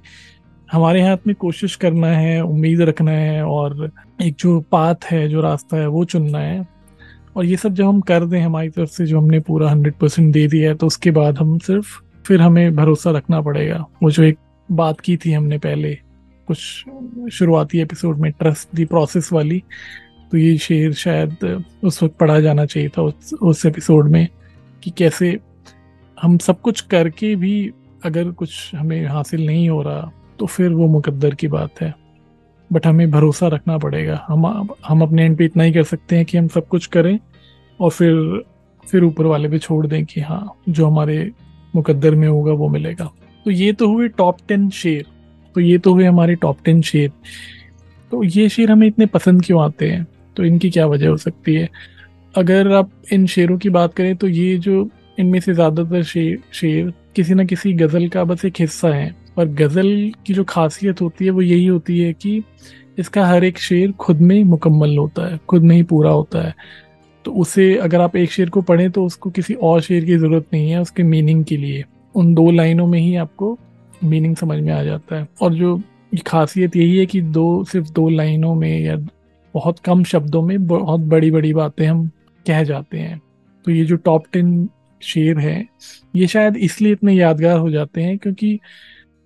हमारे 0.72 1.02
हाथ 1.02 1.18
में 1.28 1.36
कोशिश 1.36 1.76
करना 1.76 2.08
है, 2.08 2.42
उम्मीद 2.42 2.82
रखना 2.82 3.12
है 3.12 3.44
और 3.46 3.92
एक 4.22 4.36
जो 4.40 4.60
पाथ 4.62 5.06
है, 5.12 5.28
जो 5.30 5.42
रास्ता 5.42 5.78
है, 5.78 5.88
वो 5.88 6.04
चुनना 6.06 6.40
है। 6.40 6.66
और 7.36 7.46
ये 7.46 7.58
सब 7.58 7.74
जब 7.74 7.86
हम 7.86 8.02
कर 8.02 8.26
दें 8.26 8.40
हमारी 8.42 8.70
तरफ़ 8.70 8.90
से, 8.90 9.06
जो 9.06 9.20
हमने 9.20 9.40
पूरा 9.40 9.70
हंड्रेड 9.70 9.94
परसेंट 9.94 10.34
दे 10.34 10.48
दिया 10.48 10.70
है 10.70 10.76
तो 10.76 10.88
उसके 10.88 11.12
बाद 11.12 11.38
हम 11.38 11.58
सिर्फ़, 11.58 12.02
फिर 12.26 12.42
हमें 12.42 12.76
भरोसा 12.76 13.12
रखना 13.12 13.42
पड़ेगा। 13.42 13.86
वो 14.04 14.12
जो 14.12 14.24
एक 14.24 14.38
बात 14.70 15.00
की 15.00 15.18
थी 15.18 15.32
हमने 15.32 15.58
पहले 15.58 15.98
कुछ 16.48 16.58
शुरुआती 17.34 17.80
एपिसोड 17.80 18.18
में 18.18 18.32
ट्रस्ट 18.32 18.70
दी 18.76 18.86
प्रोसेस 18.86 19.34
वाली 19.34 19.64
तो 20.32 20.38
ये 20.38 20.58
शेर 20.58 20.94
शायद 20.94 21.64
उस 21.84 22.04
वक्त 22.04 22.18
पढ़ा 22.18 22.40
जाना 22.40 22.66
चाहिए 22.66 22.90
था 22.90 23.02
उस 23.02 23.34
उस 23.34 23.66
एपिसोड 23.66 24.10
में 24.10 24.28
कि 24.84 24.92
कैसे 24.92 25.40
हम 26.22 26.38
सब 26.38 26.62
कुछ 26.62 26.82
करके 26.82 27.36
भी 27.36 27.72
अगर 28.06 28.32
कुछ 28.32 28.76
हमें 28.76 29.08
हासिल 29.08 29.46
नहीं 29.46 29.70
हो 29.70 29.82
रहा 29.82 30.12
तो 30.40 30.46
फिर 30.46 30.70
वो 30.70 30.88
मुकद्दर 30.88 31.36
की 31.36 31.48
बात 31.48 31.82
है। 31.82 31.96
बट 32.74 32.88
हमें 32.88 33.12
भरोसा 33.12 33.48
रखना 33.48 33.78
पड़ेगा। 33.78 34.26
हम 34.28 34.70
हम 34.88 35.02
अपने 35.02 35.26
एंड 35.26 35.38
पे 35.38 35.46
इतना 35.46 35.64
ही 35.64 35.74
कर 35.74 35.84
सकते 35.84 36.16
हैं 36.16 36.26
कि 36.26 36.38
हम 36.38 36.48
सब 36.48 36.68
कुछ 36.68 36.86
करें 36.86 37.20
और 37.82 37.92
फिर 37.92 38.44
फिर 38.92 39.04
ऊपर 39.04 39.26
वाले 39.26 39.50
पे 39.50 39.60
छोड़ 39.60 39.88
दें 39.88 40.06
कि 40.06 40.22
हाँ 40.22 40.62
जो 40.70 40.88
हमारे 40.88 41.32
मुकद्दर 41.76 42.16
में 42.16 42.28
होगा 42.28 42.52
वो 42.52 42.68
मिलेगा। 42.70 43.12
तो 43.46 43.52
ये 43.52 43.74
तो 43.74 43.88
हुए 43.88 44.08
टॉप 44.08 44.38
टेन 44.48 44.70
शेर। 44.70 45.17
तो 45.58 45.62
ये 45.62 45.78
तो 45.78 45.92
हुए 45.94 46.06
हमारे 46.06 46.34
टॉप 46.36 46.58
टेन 46.66 46.82
शेर। 46.82 47.12
तो 48.12 48.24
ये 48.24 48.48
शेर 48.50 48.72
हमें 48.72 48.86
इतने 48.88 49.06
पसंद 49.06 49.44
क्यों 49.46 49.62
आते 49.62 49.88
हैं? 49.90 50.06
तो 50.38 50.44
इनकी 50.44 50.70
क्या 50.70 50.86
वजह 50.88 51.10
हो 51.10 51.16
सकती 51.18 51.56
है? 51.56 51.70
अगर 52.36 52.72
आप 52.72 52.92
इन 53.14 53.26
शेरों 53.28 53.58
की 53.58 53.70
बात 53.70 53.94
करें 53.94 54.16
तो 54.16 54.28
ये 54.28 54.58
जो 54.58 54.90
इनमें 55.20 55.40
से 55.40 55.54
ज़्यादातर 55.54 56.04
शेर 56.04 56.38
शेर 56.54 56.94
किसी 57.16 57.34
न 57.34 57.46
किसी 57.46 57.74
गज़ल 57.74 58.08
का 58.08 58.24
बस 58.24 58.46
एक 58.46 58.60
हिस्सा 58.60 58.90
है। 58.90 59.16
और 59.38 59.48
गज़ल 59.48 60.12
की 60.26 60.34
जो 60.34 60.44
खासियत 60.44 61.02
होती 61.02 61.26
है, 61.26 61.32
वो 61.32 61.42
यही 61.42 61.66
होती 61.66 62.00
है 62.00 62.14
कि 62.14 62.42
इसका 63.00 63.26
हर 63.28 63.44
एक 63.44 63.58
शेर 63.60 63.92
खुद 63.92 64.22
में 64.22 64.36
ही 64.36 64.44
मुकम्मल 64.46 64.98
होता 64.98 65.28
है, 65.28 65.40
खुद 65.50 65.64
में 65.64 65.76
ही 65.76 65.84
पूरा 65.84 66.12
होता 66.12 66.48
है। 66.48 66.54
तो 67.26 67.32
उसे 67.34 67.76
अगर 67.78 68.02
आप 68.02 68.16
एक 68.16 68.32
शेर 68.32 68.50
को 68.50 68.62
पढ़ें 68.64 68.90
तो 68.92 69.06
उसको 69.06 69.30
किसी 69.30 69.54
और 69.54 69.82
शेर 69.82 70.06
की 70.06 70.18
ज़रूरत 70.18 70.46
नहीं 70.54 70.70
है, 70.72 70.82
उसके 70.82 71.04
मीनिंग 71.04 71.46
के 71.46 71.58
लिए। 71.58 71.84
उन 72.16 72.34
दो 72.34 72.52
लाइनों 72.52 72.88
में 72.88 73.00
ही 73.00 73.16
आपको 73.16 73.58
मीनिंग 74.04 74.36
समझ 74.36 74.60
में 74.60 74.72
आ 74.74 74.84
जाता 74.84 75.16
है। 75.16 75.28
और 75.42 75.54
जो 75.54 75.82
खासियत 76.28 76.76
यही 76.76 76.98
है 76.98 77.06
कि 77.06 77.22
दो, 77.22 77.64
सिर्फ़ 77.64 77.92
दो 77.92 78.10
लाइनों 78.10 78.54
में 78.56 78.80
या 78.80 78.96
बहुत 79.56 79.80
कम 79.80 80.04
शब्दों 80.04 80.42
में 80.42 80.68
बहुत 80.68 81.00
बड़ी 81.02 81.32
बड़ी 81.32 81.54
बातें 81.54 81.86
हम 81.88 82.08
कह 82.46 82.64
जाते 82.64 82.98
हैं। 82.98 83.22
तो 83.66 83.72
ये 83.72 83.86
जो 83.86 83.96
टॉप 83.96 84.26
टेन 84.34 84.70
शेर 85.02 85.40
है, 85.40 85.68
ये 86.16 86.28
शायद 86.28 86.58
इसलिए 86.58 86.92
इतने 86.92 87.14
यादगार 87.14 87.58
हो 87.58 87.70
जाते 87.72 88.04
हैं 88.04 88.18
क्योंकि 88.18 88.60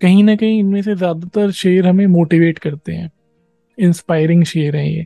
कहीं 0.01 0.24
ना 0.24 0.36
कहीं 0.36 0.60
इनमें 0.60 0.82
से 0.82 0.96
ज़्यादातर 0.96 1.51
शेर 1.51 1.88
हमें 1.88 2.06
मोटिवेट 2.08 2.60
करते 2.60 2.94
हैं। 2.94 3.10
इंस्पायरिंग 3.78 4.44
शेर 4.44 4.75
हैं 4.75 4.86
ये। 4.86 5.06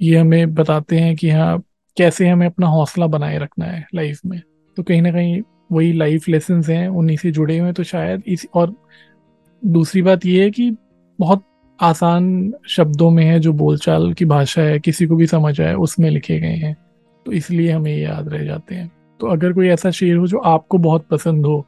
ये 0.00 0.16
हमें 0.16 0.54
बताते 0.54 0.98
हैं 0.98 1.14
कि 1.16 1.30
हाँ 1.30 1.58
कैसे 1.96 2.28
हमें 2.28 2.46
अपना 2.46 2.66
हौसला 2.66 3.06
बनाए 3.06 3.38
रखना 3.38 3.66
है 3.66 3.86
लाइफ 3.94 4.20
में। 4.26 4.40
तो 4.76 4.82
कहीं 4.82 5.02
ना 5.02 5.10
कहीं 5.10 5.40
वही 5.70 5.92
लाइफ 5.92 6.28
लेसन 6.28 6.62
हैं, 6.62 6.88
उन्हीं 6.88 7.16
से 7.16 7.30
जुड़े 7.30 7.58
हुए 7.58 7.66
हैं 7.66 7.74
तो 7.74 7.82
शायद 7.84 8.22
इस, 8.26 8.46
और 8.54 8.74
दूसरी 9.62 10.02
बात 10.02 10.26
ये 10.26 10.42
है 10.42 10.50
कि 10.50 10.70
बहुत 11.18 11.44
आसान 11.80 12.52
शब्दों 12.68 13.10
में 13.10 13.24
है 13.24 13.38
जो 13.40 13.52
बोलचाल 13.54 14.12
की 14.12 14.24
भाषा 14.24 14.62
है, 14.62 14.78
किसी 14.80 15.06
को 15.06 15.16
भी 15.16 15.26
समझ 15.26 15.60
आए, 15.60 15.74
उसमें 15.74 16.08
लिखे 16.10 16.38
गए 16.40 16.54
हैं 16.56 16.76
तो 17.26 17.32
इसलिए 17.32 17.70
हमें 17.72 17.96
याद 17.96 18.28
रह 18.28 18.44
जाते 18.44 18.74
हैं। 18.74 18.90
तो 19.20 19.26
अगर 19.26 19.52
कोई 19.52 19.68
ऐसा 19.68 19.90
शेर 19.90 20.16
हो 20.16 20.26
जो 20.26 20.38
आपको 20.38 20.78
बहुत 20.78 21.06
पसंद 21.06 21.46
हो, 21.46 21.60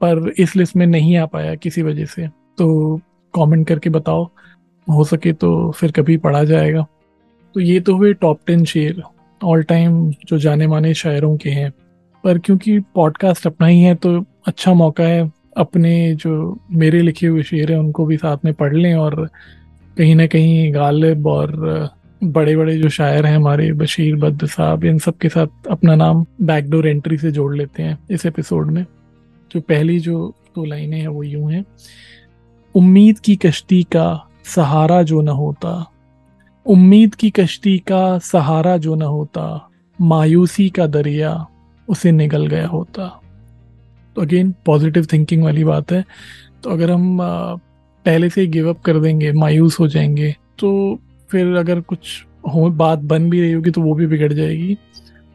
पर 0.00 0.32
इस 0.38 0.56
लिस्ट 0.56 0.76
में 0.76 0.86
नहीं 0.86 1.16
आ 1.16 1.26
पाया 1.26 1.54
किसी 1.54 1.82
वजह 1.82 2.04
से 2.06 2.26
तो 2.58 2.96
कमेंट 3.34 3.66
करके 3.68 3.90
बताओ, 3.90 4.24
हो 4.86 5.04
सके 5.04 5.32
तो 5.32 5.70
फिर 5.70 5.92
कभी 5.92 6.16
पढ़ा 6.16 6.42
जाएगा। 6.44 6.86
तो 7.54 7.60
ये 7.60 7.80
तो 7.80 7.96
हुए 7.96 8.12
टॉप 8.14 8.40
टेन 8.46 8.64
शेर 8.64 9.02
ऑल 9.40 9.62
टाइम 9.62 10.10
जो 10.26 10.38
जाने 10.38 10.66
माने 10.66 10.92
शायरों 10.94 11.36
के 11.36 11.50
हैं। 11.50 11.72
पर 12.24 12.38
क्योंकि 12.38 12.78
पॉडकास्ट 12.78 13.46
अपना 13.46 13.66
ही 13.66 13.80
है 13.80 13.94
तो 13.94 14.24
अच्छा 14.46 14.74
मौका 14.74 15.04
है 15.04 15.32
अपने 15.56 16.14
जो 16.14 16.58
मेरे 16.72 17.02
लिखे 17.02 17.26
हुए 17.26 17.42
शेर 17.42 17.72
हैं, 17.72 17.78
उनको 17.78 18.06
भी 18.06 18.16
साथ 18.16 18.36
में 18.44 18.54
पढ़ 18.54 18.74
लें 18.74 18.94
और 18.94 19.28
कहीं 19.98 20.14
ना 20.14 20.26
कहीं 20.26 20.74
गालिब 20.74 21.26
और 21.26 21.56
बड़े 22.24 22.56
बड़े 22.56 22.78
जो 22.78 22.88
शायर 22.88 23.26
हैं 23.26 23.36
हमारे, 23.36 23.72
बशीर 23.72 24.16
बद 24.16 24.46
साहब, 24.46 24.84
इन 24.84 24.98
सब 24.98 25.16
के 25.16 25.28
साथ 25.28 25.46
अपना 25.70 25.94
नाम 25.94 26.26
बैकडोर 26.42 26.88
एंट्री 26.88 27.18
से 27.18 27.32
जोड़ 27.32 27.56
लेते 27.56 27.82
हैं 27.82 27.98
इस 28.10 28.26
एपिसोड 28.26 28.70
में। 28.70 28.86
जो 29.52 29.60
पहली 29.60 29.98
जो 29.98 30.18
दो 30.18 30.34
तो 30.54 30.64
लाइनें 30.64 31.00
हैं, 31.00 31.08
वो 31.08 31.22
यूँ 31.22 31.52
हैं। 31.52 31.64
उम्मीद 32.74 33.18
की 33.18 33.36
कश्ती 33.36 33.82
का 33.82 34.28
सहारा 34.44 35.02
जो 35.02 35.20
न 35.20 35.28
होता, 35.28 35.90
उम्मीद 36.66 37.14
की 37.14 37.30
कश्ती 37.30 37.78
का 37.78 38.18
सहारा 38.18 38.76
जो 38.76 38.94
न 38.94 39.02
होता, 39.02 39.70
मायूसी 40.00 40.68
का 40.68 40.86
दरिया 40.86 41.46
उसे 41.88 42.12
निकल 42.12 42.46
गया 42.46 42.66
होता। 42.66 43.06
तो 44.16 44.22
अगेन 44.22 44.54
पॉजिटिव 44.66 45.06
थिंकिंग 45.12 45.42
वाली 45.44 45.64
बात 45.64 45.92
है। 45.92 46.04
तो 46.62 46.70
अगर 46.70 46.90
हम 46.90 47.18
पहले 48.04 48.28
से 48.30 48.40
ही 48.40 48.46
गिव 48.46 48.68
अप 48.68 48.80
कर 48.80 48.98
देंगे, 48.98 49.32
मायूस 49.32 49.78
हो 49.80 49.88
जाएँगे 49.88 50.34
तो 50.58 50.98
फिर 51.30 51.54
अगर 51.56 51.80
कुछ 51.80 52.24
हो, 52.48 52.68
बात 52.70 52.98
बन 52.98 53.28
भी 53.30 53.40
रही 53.40 53.52
होगी 53.52 53.70
तो 53.70 53.80
वो 53.80 53.94
भी 53.94 54.06
बिगड़ 54.06 54.32
जाएगी। 54.32 54.76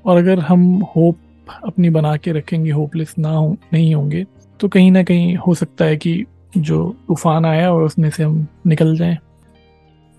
और 0.06 0.18
अगर 0.18 0.39
हम 0.39 0.62
होप 0.96 1.18
अपनी 1.63 1.89
बना 1.89 2.15
के 2.18 2.32
रखेंगे 2.32 2.72
होपलेस 2.72 3.15
ना 3.20 3.29
हो, 3.29 3.56
नहीं 3.74 3.96
होंगे 3.96 4.25
तो 4.60 4.68
कहीं 4.68 4.91
ना 4.91 5.03
कहीं 5.03 5.36
हो 5.36 5.53
सकता 5.53 5.86
है 5.86 5.98
कि 5.98 6.24
जो 6.58 6.96
तूफ़ान 7.08 7.46
आया 7.46 7.72
और 7.74 7.84
उसमें 7.84 8.10
से 8.10 8.24
हम 8.24 8.48
निकल 8.68 8.96
जाएँ। 8.98 9.18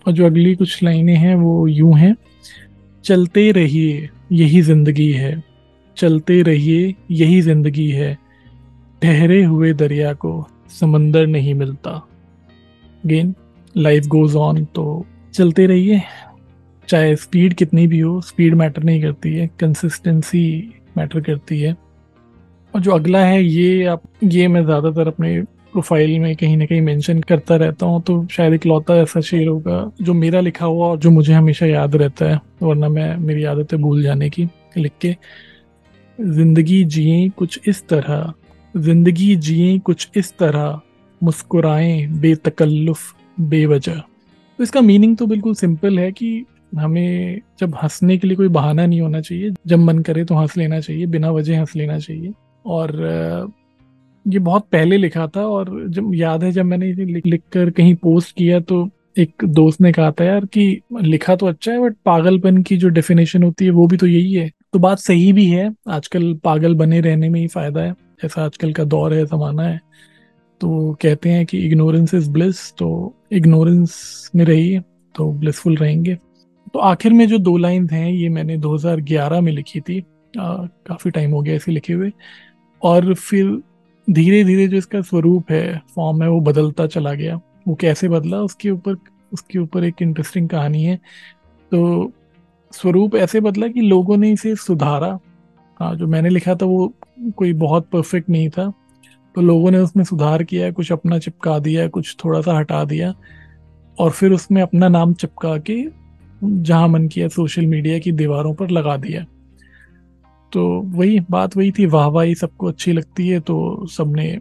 और 0.07 0.13
जो 0.13 0.27
अगली 0.27 0.55
कुछ 0.55 0.83
लाइनें 0.83 1.15
हैं, 1.15 1.35
वो 1.35 1.67
यूँ 1.67 1.97
हैं। 1.99 2.15
चलते 3.05 3.51
रहिए, 3.53 4.09
यही 4.33 4.61
ज़िंदगी 4.63 5.11
है। 5.13 5.50
चलते 5.97 6.41
रहिए, 6.43 6.95
यही 7.11 7.41
ज़िंदगी 7.41 7.89
है। 7.91 8.15
ठहरे 9.03 9.43
हुए 9.45 9.73
दरिया 9.75 10.13
को 10.15 10.47
समंदर 10.71 11.27
नहीं 11.27 11.55
मिलता। 11.55 11.91
गेन 13.05 13.35
लाइफ 13.75 14.07
गोज 14.07 14.35
ऑन 14.37 14.65
तो 14.67 15.05
चलते 15.35 15.67
रहिए। 15.67 16.01
चाहे 16.89 17.15
स्पीड 17.17 17.55
कितनी 17.55 17.87
भी 17.87 17.99
हो 18.01 18.21
स्पीड 18.21 18.55
मैटर 18.55 18.83
नहीं 18.83 19.03
करती 19.03 19.35
है 19.35 19.47
कंसिस्टेंसी 19.61 20.43
मैटर 20.99 21.21
करती 21.21 21.61
है। 21.61 21.77
और 22.75 22.81
जो 22.81 22.93
अगला 22.93 23.25
है, 23.25 23.43
ये 23.45 23.85
आप, 23.85 24.03
ये 24.25 24.49
मैं 24.49 24.65
ज़्यादातर 24.65 25.09
अपने 25.09 25.41
प्रोफ़ाइल 25.73 26.19
में 26.21 26.35
कहीं 26.37 26.57
ना 26.57 26.65
कहीं 26.67 26.81
मेंशन 26.81 27.21
करता 27.23 27.57
रहता 27.57 27.87
हूँ 27.87 28.01
तो 28.03 28.27
शायद 28.31 28.55
एक 28.55 28.67
लौता 28.67 28.95
ऐसा 28.97 29.21
शेर 29.21 29.47
होगा, 29.49 29.91
जो 30.01 30.15
मेरा 30.15 30.41
लिखा 30.41 30.67
हुआ 30.67 30.87
और 30.87 30.99
जो 30.99 31.11
मुझे 31.11 31.33
हमेशा 31.33 31.67
याद 31.67 31.97
रहता 31.97 32.31
है, 32.31 32.41
वरना 32.63 32.89
मैं, 32.89 33.17
मेरी 33.17 33.45
आदत 33.45 33.73
है 33.73 33.79
भूल 33.79 34.03
जाने 34.03 34.31
की, 34.31 34.49
लिख 34.79 34.93
के। 35.01 35.15
ज़िंदगी 36.21 36.83
जिए 36.85 37.29
कुछ 37.29 37.61
इस 37.69 37.83
तरह, 37.89 38.33
ज़िंदगी 38.75 39.35
जिए 39.37 39.79
कुछ 39.79 40.09
इस 40.17 40.33
तरह, 40.39 40.81
मुस्कुराएँ 41.21 42.07
बेतकल्लुफ, 42.21 43.15
बेवजह। 43.37 43.95
तो 44.59 44.63
इसका 44.63 44.81
मीनिंग 44.81 45.17
तो 45.17 45.27
बिल्कुल 45.27 45.55
सिंपल 45.55 45.99
है 45.99 46.11
कि 46.13 46.45
हमें 46.77 47.41
जब 47.61 47.75
हंसने 47.83 48.17
के 48.19 48.27
लिए 48.27 48.37
कोई 48.37 48.49
बहाना 48.49 48.87
नहीं 48.87 49.01
होना 49.01 49.21
चाहिए, 49.21 49.51
जब 49.67 49.79
मन 49.79 49.99
करे 49.99 50.25
तो 50.25 50.35
हंस 50.35 50.57
लेना 50.57 50.81
चाहिए, 50.81 51.07
बिना 51.07 51.31
वजह 51.31 51.59
हंस 51.61 51.75
लेना 51.77 51.99
चाहिए। 51.99 52.33
और, 52.65 53.51
ये 54.27 54.39
बहुत 54.39 54.67
पहले 54.73 54.97
लिखा 54.97 55.27
था 55.27 55.47
और 55.47 55.69
जब, 55.89 56.15
याद 56.15 56.45
है 56.45 56.53
जब 56.53 56.65
मैंने 56.65 56.91
इसे 56.91 57.05
लिख 57.05 57.27
लिख 57.27 57.43
कर 57.53 57.71
कहीं 57.71 57.95
पोस्ट 57.95 58.37
किया 58.37 58.61
तो 58.61 58.89
एक 59.19 59.45
दोस्त 59.45 59.81
ने 59.81 59.93
कहा 59.93 60.11
था 60.11 60.25
यार 60.25 60.45
कि 60.47 60.81
लिखा 61.03 61.37
तो 61.37 61.47
अच्छा 61.47 61.73
है 61.73 61.81
बट 61.81 61.95
पागलपन 62.05 62.63
की 62.63 62.77
जो 62.77 62.89
डेफिनेशन 62.89 63.43
होती 63.43 63.65
है 63.65 63.71
वो 63.71 63.87
भी 63.87 63.97
तो 63.97 64.07
यही 64.07 64.33
है। 64.35 64.51
तो 64.73 64.79
बात 64.79 64.99
सही 64.99 65.33
भी 65.33 65.47
है, 65.47 65.71
आजकल 65.89 66.33
पागल 66.35 66.75
बने 66.75 67.01
रहने 67.01 67.29
में 67.29 67.41
ही 67.41 67.47
फ़ायदा 67.49 67.81
है, 67.81 67.93
जैसा 68.23 68.45
आजकल 68.45 68.73
का 68.73 68.85
दौर 68.85 69.15
है, 69.15 69.25
ज़माना 69.27 69.63
है। 69.63 69.81
तो 70.61 70.93
कहते 71.03 71.29
हैं 71.29 71.45
कि 71.47 71.59
इग्नोरेंस 71.59 72.15
इज़ 72.15 72.31
ब्लिस 72.31 72.73
तो 72.73 72.89
इग्नोरेंस 73.33 74.31
में 74.37 74.45
रहिए 74.45 74.81
तो 75.15 75.31
ब्लिसफुल 75.33 75.77
रहेंगे। 75.77 76.15
तो 76.75 76.79
आखिर 76.79 77.13
में 77.13 77.27
जो 77.29 77.39
दो 77.39 77.57
लाइन 77.57 77.89
हैं, 77.93 78.11
ये 78.11 78.29
मैंने 78.29 78.57
2011 78.59 79.41
में 79.41 79.53
लिखी 79.53 79.81
थी 79.81 80.01
काफ़ी 80.37 81.11
टाइम 81.11 81.31
हो 81.31 81.41
गया 81.43 81.55
ऐसे 81.55 81.73
लिखे 81.73 81.93
हुए। 81.93 82.13
और 82.83 83.13
फिर 83.15 83.51
धीरे 84.09 84.43
धीरे 84.45 84.67
जो 84.69 84.77
इसका 84.77 85.01
स्वरूप 85.03 85.51
है 85.51 85.81
फॉर्म 85.95 86.23
है, 86.23 86.29
वो 86.29 86.41
बदलता 86.41 86.87
चला 86.87 87.15
गया। 87.15 87.41
वो 87.69 87.75
कैसे 87.75 88.09
बदला, 88.09 88.41
उसके 88.41 88.71
ऊपर 88.71 88.97
उसके 89.33 89.59
ऊपर 89.59 89.85
एक 89.85 90.03
इंटरेस्टिंग 90.03 90.49
कहानी 90.49 90.85
है। 90.85 90.97
तो 91.73 92.13
स्वरूप 92.73 93.15
ऐसे 93.17 93.41
बदला 93.41 93.69
कि 93.69 93.81
लोगों 93.81 94.17
ने 94.17 94.31
इसे 94.33 94.55
सुधारा। 94.57 95.19
हाँ 95.81 95.95
जो 95.97 96.07
मैंने 96.07 96.29
लिखा 96.29 96.55
था 96.55 96.67
वो 96.67 96.93
कोई 97.37 97.53
बहुत 97.53 97.89
परफेक्ट 97.93 98.29
नहीं 98.31 98.49
था। 98.51 98.73
तो 99.37 99.41
लोगों 99.41 99.71
ने 99.71 99.79
उसमें 99.79 100.05
सुधार 100.05 100.43
किया, 100.43 100.71
कुछ 100.71 100.93
अपना 100.93 101.19
चिपका 101.19 101.59
दिया, 101.59 101.87
कुछ 101.89 102.17
थोड़ा 102.25 102.41
सा 102.41 102.57
हटा 102.59 102.85
दिया 102.85 103.15
और 103.99 104.11
फिर 104.11 104.33
उसमें 104.33 104.61
अपना 104.63 104.89
नाम 104.89 105.13
चिपका 105.15 105.57
के 105.61 105.85
जहाँ 106.45 106.89
मन 106.89 107.07
किया 107.09 107.29
सोशल 107.29 107.67
मीडिया 107.67 107.99
की 107.99 108.13
दीवारों 108.13 108.55
पर 108.55 108.71
लगा 108.71 108.97
दिया। 108.97 109.25
तो 110.53 110.67
वही 110.87 111.19
बात 111.31 111.57
वही 111.57 111.71
थी, 111.71 111.87
वाह 111.87 112.07
वाही 112.07 112.35
सबको 112.35 112.69
अच्छी 112.69 112.93
लगती 112.93 113.29
है 113.29 113.41
तो 113.41 113.87
सबने 113.87 114.39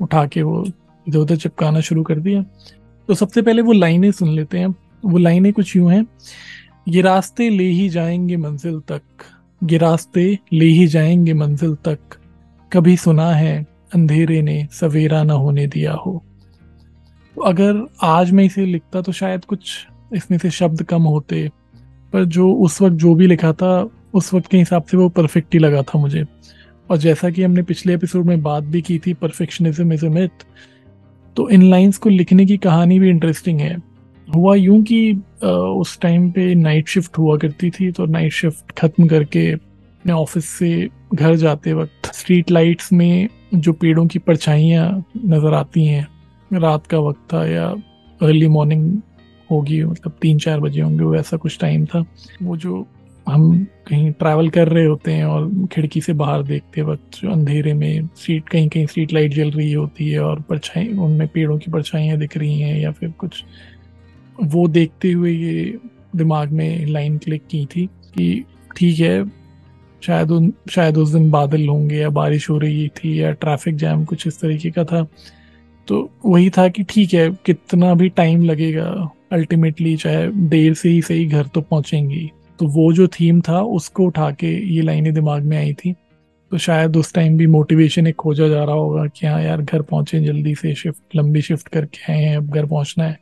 उठा 0.00 0.26
के 0.26 0.42
वो 0.42 0.64
इधर 1.06 1.18
उधर 1.18 1.36
चिपकाना 1.36 1.80
शुरू 1.80 2.02
कर 2.02 2.18
दिया। 2.20 2.42
तो 3.08 3.14
सबसे 3.14 3.42
पहले 3.42 3.62
वो 3.62 3.72
लाइनें 3.72 4.10
सुन 4.12 4.28
लेते 4.28 4.58
हैं। 4.58 4.74
वो 5.04 5.18
लाइनें 5.18 5.52
कुछ 5.52 5.74
यूँ 5.76 5.90
हैं 5.92 6.04
ये 6.88 7.02
रास्ते 7.02 7.50
ले 7.50 7.64
ही 7.64 7.88
जाएँगे 7.88 8.36
मंजिल 8.36 8.80
तक। 8.80 9.02
ये 9.64 9.78
रास्ते 9.78 10.38
ले 10.52 10.64
ही 10.64 10.86
जाएँगे 10.86 11.34
मंजिल 11.34 11.74
तक। 11.74 11.98
कभी 12.72 12.96
सुना 12.96 13.30
है, 13.30 13.66
अंधेरे 13.94 14.42
ने 14.42 14.68
सवेरा 14.72 15.22
न 15.22 15.30
होने 15.30 15.66
दिया 15.66 15.92
हो। 15.92 16.24
तो 17.34 17.42
अगर 17.42 17.86
आज 18.02 18.30
मैं 18.30 18.44
इसे 18.44 18.66
लिखता 18.66 19.00
तो 19.00 19.12
शायद 19.12 19.44
कुछ 19.44 19.86
इसमें 20.14 20.38
से 20.38 20.50
शब्द 20.50 20.82
कम 20.82 21.02
होते। 21.02 21.50
पर 22.12 22.24
जो 22.24 22.52
उस 22.52 22.82
वक्त 22.82 22.96
जो 22.96 23.14
भी 23.14 23.26
लिखा 23.26 23.52
था, 23.52 23.90
उस 24.14 24.34
वक्त 24.34 24.50
के 24.50 24.58
हिसाब 24.58 24.84
से 24.84 24.96
वो 24.96 25.08
परफेक्ट 25.08 25.54
ही 25.54 25.58
लगा 25.58 25.82
था 25.82 25.98
मुझे। 25.98 26.24
और 26.90 26.96
जैसा 26.96 27.30
कि 27.30 27.42
हमने 27.42 27.62
पिछले 27.62 27.94
एपिसोड 27.94 28.24
में 28.24 28.42
बात 28.42 28.64
भी 28.64 28.82
की 28.82 28.98
थी 28.98 29.14
परफेक्शनिज्म 29.14 29.92
इज़ 29.92 30.06
अ 30.06 30.08
मिथ 30.08 30.28
तो 31.36 31.50
इन 31.50 31.62
लाइंस 31.62 31.98
को 31.98 32.10
लिखने 32.10 32.46
की 32.46 32.56
कहानी 32.56 32.98
भी 32.98 33.08
इंटरेस्टिंग 33.08 33.60
है। 33.60 33.95
हुआ 34.28 34.54
यूँ 34.54 34.82
कि 34.82 35.12
उस 35.44 35.98
टाइम 36.00 36.30
पे 36.30 36.54
नाइट 36.54 36.88
शिफ्ट 36.88 37.18
हुआ 37.18 37.36
करती 37.38 37.70
थी 37.70 37.90
तो 37.92 38.06
नाइट 38.06 38.32
शिफ्ट 38.32 38.72
खत्म 38.78 39.06
करके 39.08 39.50
अपने 39.52 40.12
ऑफ़िस 40.12 40.48
से 40.48 40.88
घर 41.14 41.34
जाते 41.36 41.72
वक्त 41.72 42.12
स्ट्रीट 42.14 42.50
लाइट्स 42.50 42.92
में 42.92 43.28
जो 43.54 43.72
पेड़ों 43.72 44.06
की 44.06 44.18
परछाइयाँ 44.18 44.88
नज़र 45.24 45.54
आती 45.54 45.84
हैं, 45.86 46.06
रात 46.50 46.86
का 46.86 46.98
वक्त 46.98 47.20
था 47.32 47.46
या 47.46 47.66
अर्ली 48.20 48.48
मॉर्निंग 48.48 49.00
होगी 49.50 49.82
मतलब 49.84 50.12
तीन 50.22 50.38
चार 50.38 50.60
बजे 50.60 50.80
होंगे, 50.80 51.04
वो 51.04 51.14
ऐसा 51.14 51.36
कुछ 51.36 51.58
टाइम 51.60 51.84
था। 51.86 52.04
वो 52.42 52.56
जो 52.56 52.86
हम 53.26 53.64
कहीं 53.88 54.10
ट्रैवल 54.12 54.48
कर 54.50 54.68
रहे 54.68 54.84
होते 54.84 55.12
हैं 55.12 55.24
और 55.24 55.50
खिड़की 55.72 56.00
से 56.00 56.12
बाहर 56.12 56.42
देखते 56.42 56.82
वक्त 56.82 57.24
अंधेरे 57.24 57.72
में 57.74 58.08
स्ट्रीट 58.16 58.48
कहीं 58.48 58.68
कहीं 58.68 58.86
स्ट्रीट 58.86 59.12
लाइट 59.12 59.32
जल 59.34 59.50
रही 59.50 59.72
होती 59.72 60.08
है 60.10 60.20
और 60.20 60.40
परछाई, 60.40 60.88
उनमें 60.88 61.26
पेड़ों 61.28 61.58
की 61.58 61.70
परछाइयाँ 61.70 62.18
दिख 62.18 62.36
रही 62.36 62.60
हैं 62.60 62.78
या 62.80 62.90
फिर 62.92 63.10
कुछ 63.18 63.42
वो 64.42 64.66
देखते 64.68 65.12
हुए 65.12 65.32
ये 65.32 65.78
दिमाग 66.16 66.52
में 66.52 66.86
लाइन 66.86 67.18
क्लिक 67.18 67.46
की 67.50 67.64
थी 67.66 67.86
कि 67.86 68.44
ठीक 68.76 68.98
है, 68.98 69.24
शायद 70.02 70.30
उन, 70.30 70.52
शायद 70.70 70.98
उस 70.98 71.10
दिन 71.10 71.30
बादल 71.30 71.66
होंगे 71.68 71.96
या 71.96 72.10
बारिश 72.10 72.48
हो 72.50 72.58
रही 72.58 72.88
थी 72.88 73.20
या 73.22 73.30
ट्रैफ़िक 73.32 73.76
जैम 73.76 74.04
कुछ 74.04 74.26
इस 74.26 74.40
तरीके 74.40 74.70
का 74.70 74.84
था। 74.84 75.06
तो 75.88 76.10
वही 76.24 76.50
था 76.50 76.68
कि 76.68 76.82
ठीक 76.82 77.14
है, 77.14 77.30
कितना 77.46 77.94
भी 77.94 78.08
टाइम 78.08 78.44
लगेगा, 78.44 79.10
अल्टीमेटली 79.32 79.96
चाहे 79.96 80.26
देर 80.48 80.74
से 80.74 80.88
ही 80.88 81.02
सही 81.02 81.26
घर 81.26 81.46
तो 81.46 81.60
पहुंचेंगी 81.60 82.30
तो 82.60 82.66
वो 82.66 82.92
जो 82.92 83.06
थीम 83.10 83.40
था, 83.40 83.60
उसको 83.60 84.04
उठा 84.04 84.30
के 84.30 84.46
ये 84.74 84.82
लाइनें 84.82 85.12
दिमाग 85.14 85.42
में 85.42 85.56
आई 85.56 85.72
थी। 85.74 85.92
तो 86.52 86.58
शायद 86.58 86.96
उस 86.96 87.12
टाइम 87.14 87.36
भी 87.38 87.46
मोटिवेशन 87.46 88.06
एक 88.06 88.16
खोजा 88.16 88.48
जा 88.48 88.62
रहा 88.64 88.74
होगा 88.74 89.06
कि 89.06 89.26
हाँ 89.26 89.42
यार, 89.42 89.62
घर 89.62 89.82
पहुँचे 89.82 90.20
जल्दी 90.20 90.54
से, 90.54 90.74
शिफ्ट, 90.74 91.16
लंबी 91.16 91.42
शिफ्ट 91.42 91.68
करके 91.68 92.12
आए 92.12 92.22
हैं, 92.22 92.36
अब 92.36 92.50
घर 92.50 92.66
पहुँचना 92.66 93.04
है। 93.04 93.18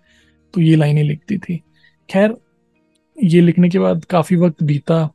तो 0.54 0.60
ये 0.60 0.76
लाइनें 0.76 1.02
लिखती 1.02 1.38
थी। 1.38 1.56
खैर, 2.08 2.34
ये 3.18 3.40
लिखने 3.40 3.68
के 3.68 3.78
बाद 3.78 4.04
काफ़ी 4.04 4.36
वक्त 4.36 4.62
बीता 4.62 5.08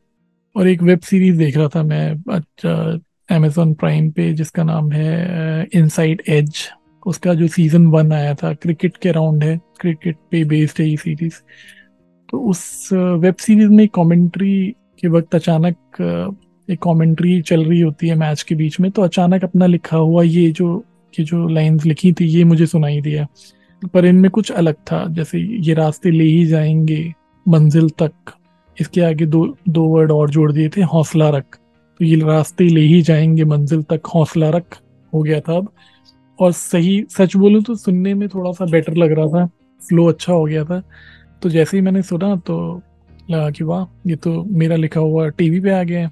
और 0.55 0.67
एक 0.67 0.81
वेब 0.84 1.00
सीरीज़ 1.00 1.38
देख 1.38 1.58
रहा 1.58 1.67
था 1.75 1.84
मैं 1.84 2.12
अच्छा 2.34 3.00
अमेजोन 3.29 3.74
प्राइम 3.74 4.10
पे, 4.12 4.31
जिसका 4.34 4.63
नाम 4.63 4.91
है 4.91 5.67
इनसाइड 5.75 6.22
एज 6.29 6.67
उसका 7.05 7.34
जो 7.34 7.48
सीज़न 7.48 7.86
वन 7.88 8.12
आया 8.13 8.34
था 8.36 8.53
क्रिकेट 8.53 8.98
के 8.98 9.12
राउंड 9.12 9.43
है 9.43 9.60
क्रिकेट 9.81 10.15
पे 10.31 10.43
बेस्ड 10.46 10.81
है 10.81 10.89
ये 10.89 10.98
सीरीज़ 10.98 11.36
तो 12.29 12.39
उस 12.50 12.89
वेब 12.93 13.36
सीरीज़ 13.39 13.69
में 13.69 13.88
कमेंट्री 13.88 14.75
के 15.01 15.08
वक्त 15.08 15.36
अचानक 15.36 15.75
एक 16.69 16.79
कमेंट्री 16.84 17.41
चल 17.41 17.65
रही 17.65 17.79
होती 17.79 18.08
है 18.08 18.15
मैच 18.15 18.41
के 18.43 18.55
बीच 18.55 18.79
में 18.79 18.89
तो 18.91 19.01
अचानक 19.01 19.43
अपना 19.43 19.65
लिखा 19.65 19.98
हुआ 19.98 20.24
ये 20.24 20.50
जो 20.51 20.75
ये 21.13 21.24
जो 21.25 21.48
लाइंस 21.48 21.86
लिखी 21.86 22.12
थी, 22.13 22.25
ये 22.25 22.43
मुझे 22.43 22.65
सुनाई 22.65 23.00
दिया। 23.01 23.25
पर 23.88 24.05
इनमें 24.05 24.31
कुछ 24.31 24.51
अलग 24.51 24.74
था, 24.74 25.05
जैसे 25.07 25.39
ये 25.39 25.74
रास्ते 25.74 26.12
ले 26.12 26.24
ही 26.24 26.45
जाएँगे 26.45 27.13
मंजिल 27.48 27.89
तक। 27.89 28.12
इसके 28.81 29.01
आगे 29.01 29.25
दो 29.25 29.57
दो 29.69 29.83
वर्ड 29.83 30.12
और 30.12 30.29
जोड़ 30.29 30.51
दिए 30.51 30.69
थे, 30.69 30.81
हौसला 30.81 31.29
रख। 31.29 31.45
तो 32.00 32.05
ये 32.05 32.15
रास्ते 32.15 32.63
ले 32.63 32.81
ही 32.81 33.01
जाएँगे 33.01 33.45
मंजिल 33.45 33.83
तक, 33.83 34.01
हौसला 34.15 34.50
रख, 34.50 34.77
हो 35.13 35.24
गया 35.24 35.39
था 35.39 35.57
अब। 35.57 35.71
और 36.39 36.51
सही, 36.51 37.05
सच 37.09 37.36
बोलूँ 37.36 37.63
तो 37.63 37.75
सुनने 37.75 38.13
में 38.13 38.29
थोड़ा 38.29 38.51
सा 38.51 38.65
बेटर 38.65 38.95
लग 38.95 39.12
रहा 39.12 39.27
था 39.27 39.45
फ्लो 39.88 40.05
अच्छा 40.05 40.33
हो 40.33 40.45
गया 40.45 40.63
था। 40.63 40.81
तो 41.41 41.50
जैसे 41.50 41.77
ही 41.77 41.81
मैंने 41.81 42.01
सुना 42.01 42.36
तो 42.36 42.81
लगा 43.31 43.50
कि 43.50 43.63
वाह, 43.63 44.09
ये 44.09 44.15
तो 44.15 44.43
मेरा 44.43 44.75
लिखा 44.75 45.00
हुआ 45.00 45.29
टीवी 45.29 45.59
पे 45.59 45.71
आ 45.71 45.83
गया 45.83 46.00
है। 46.00 46.12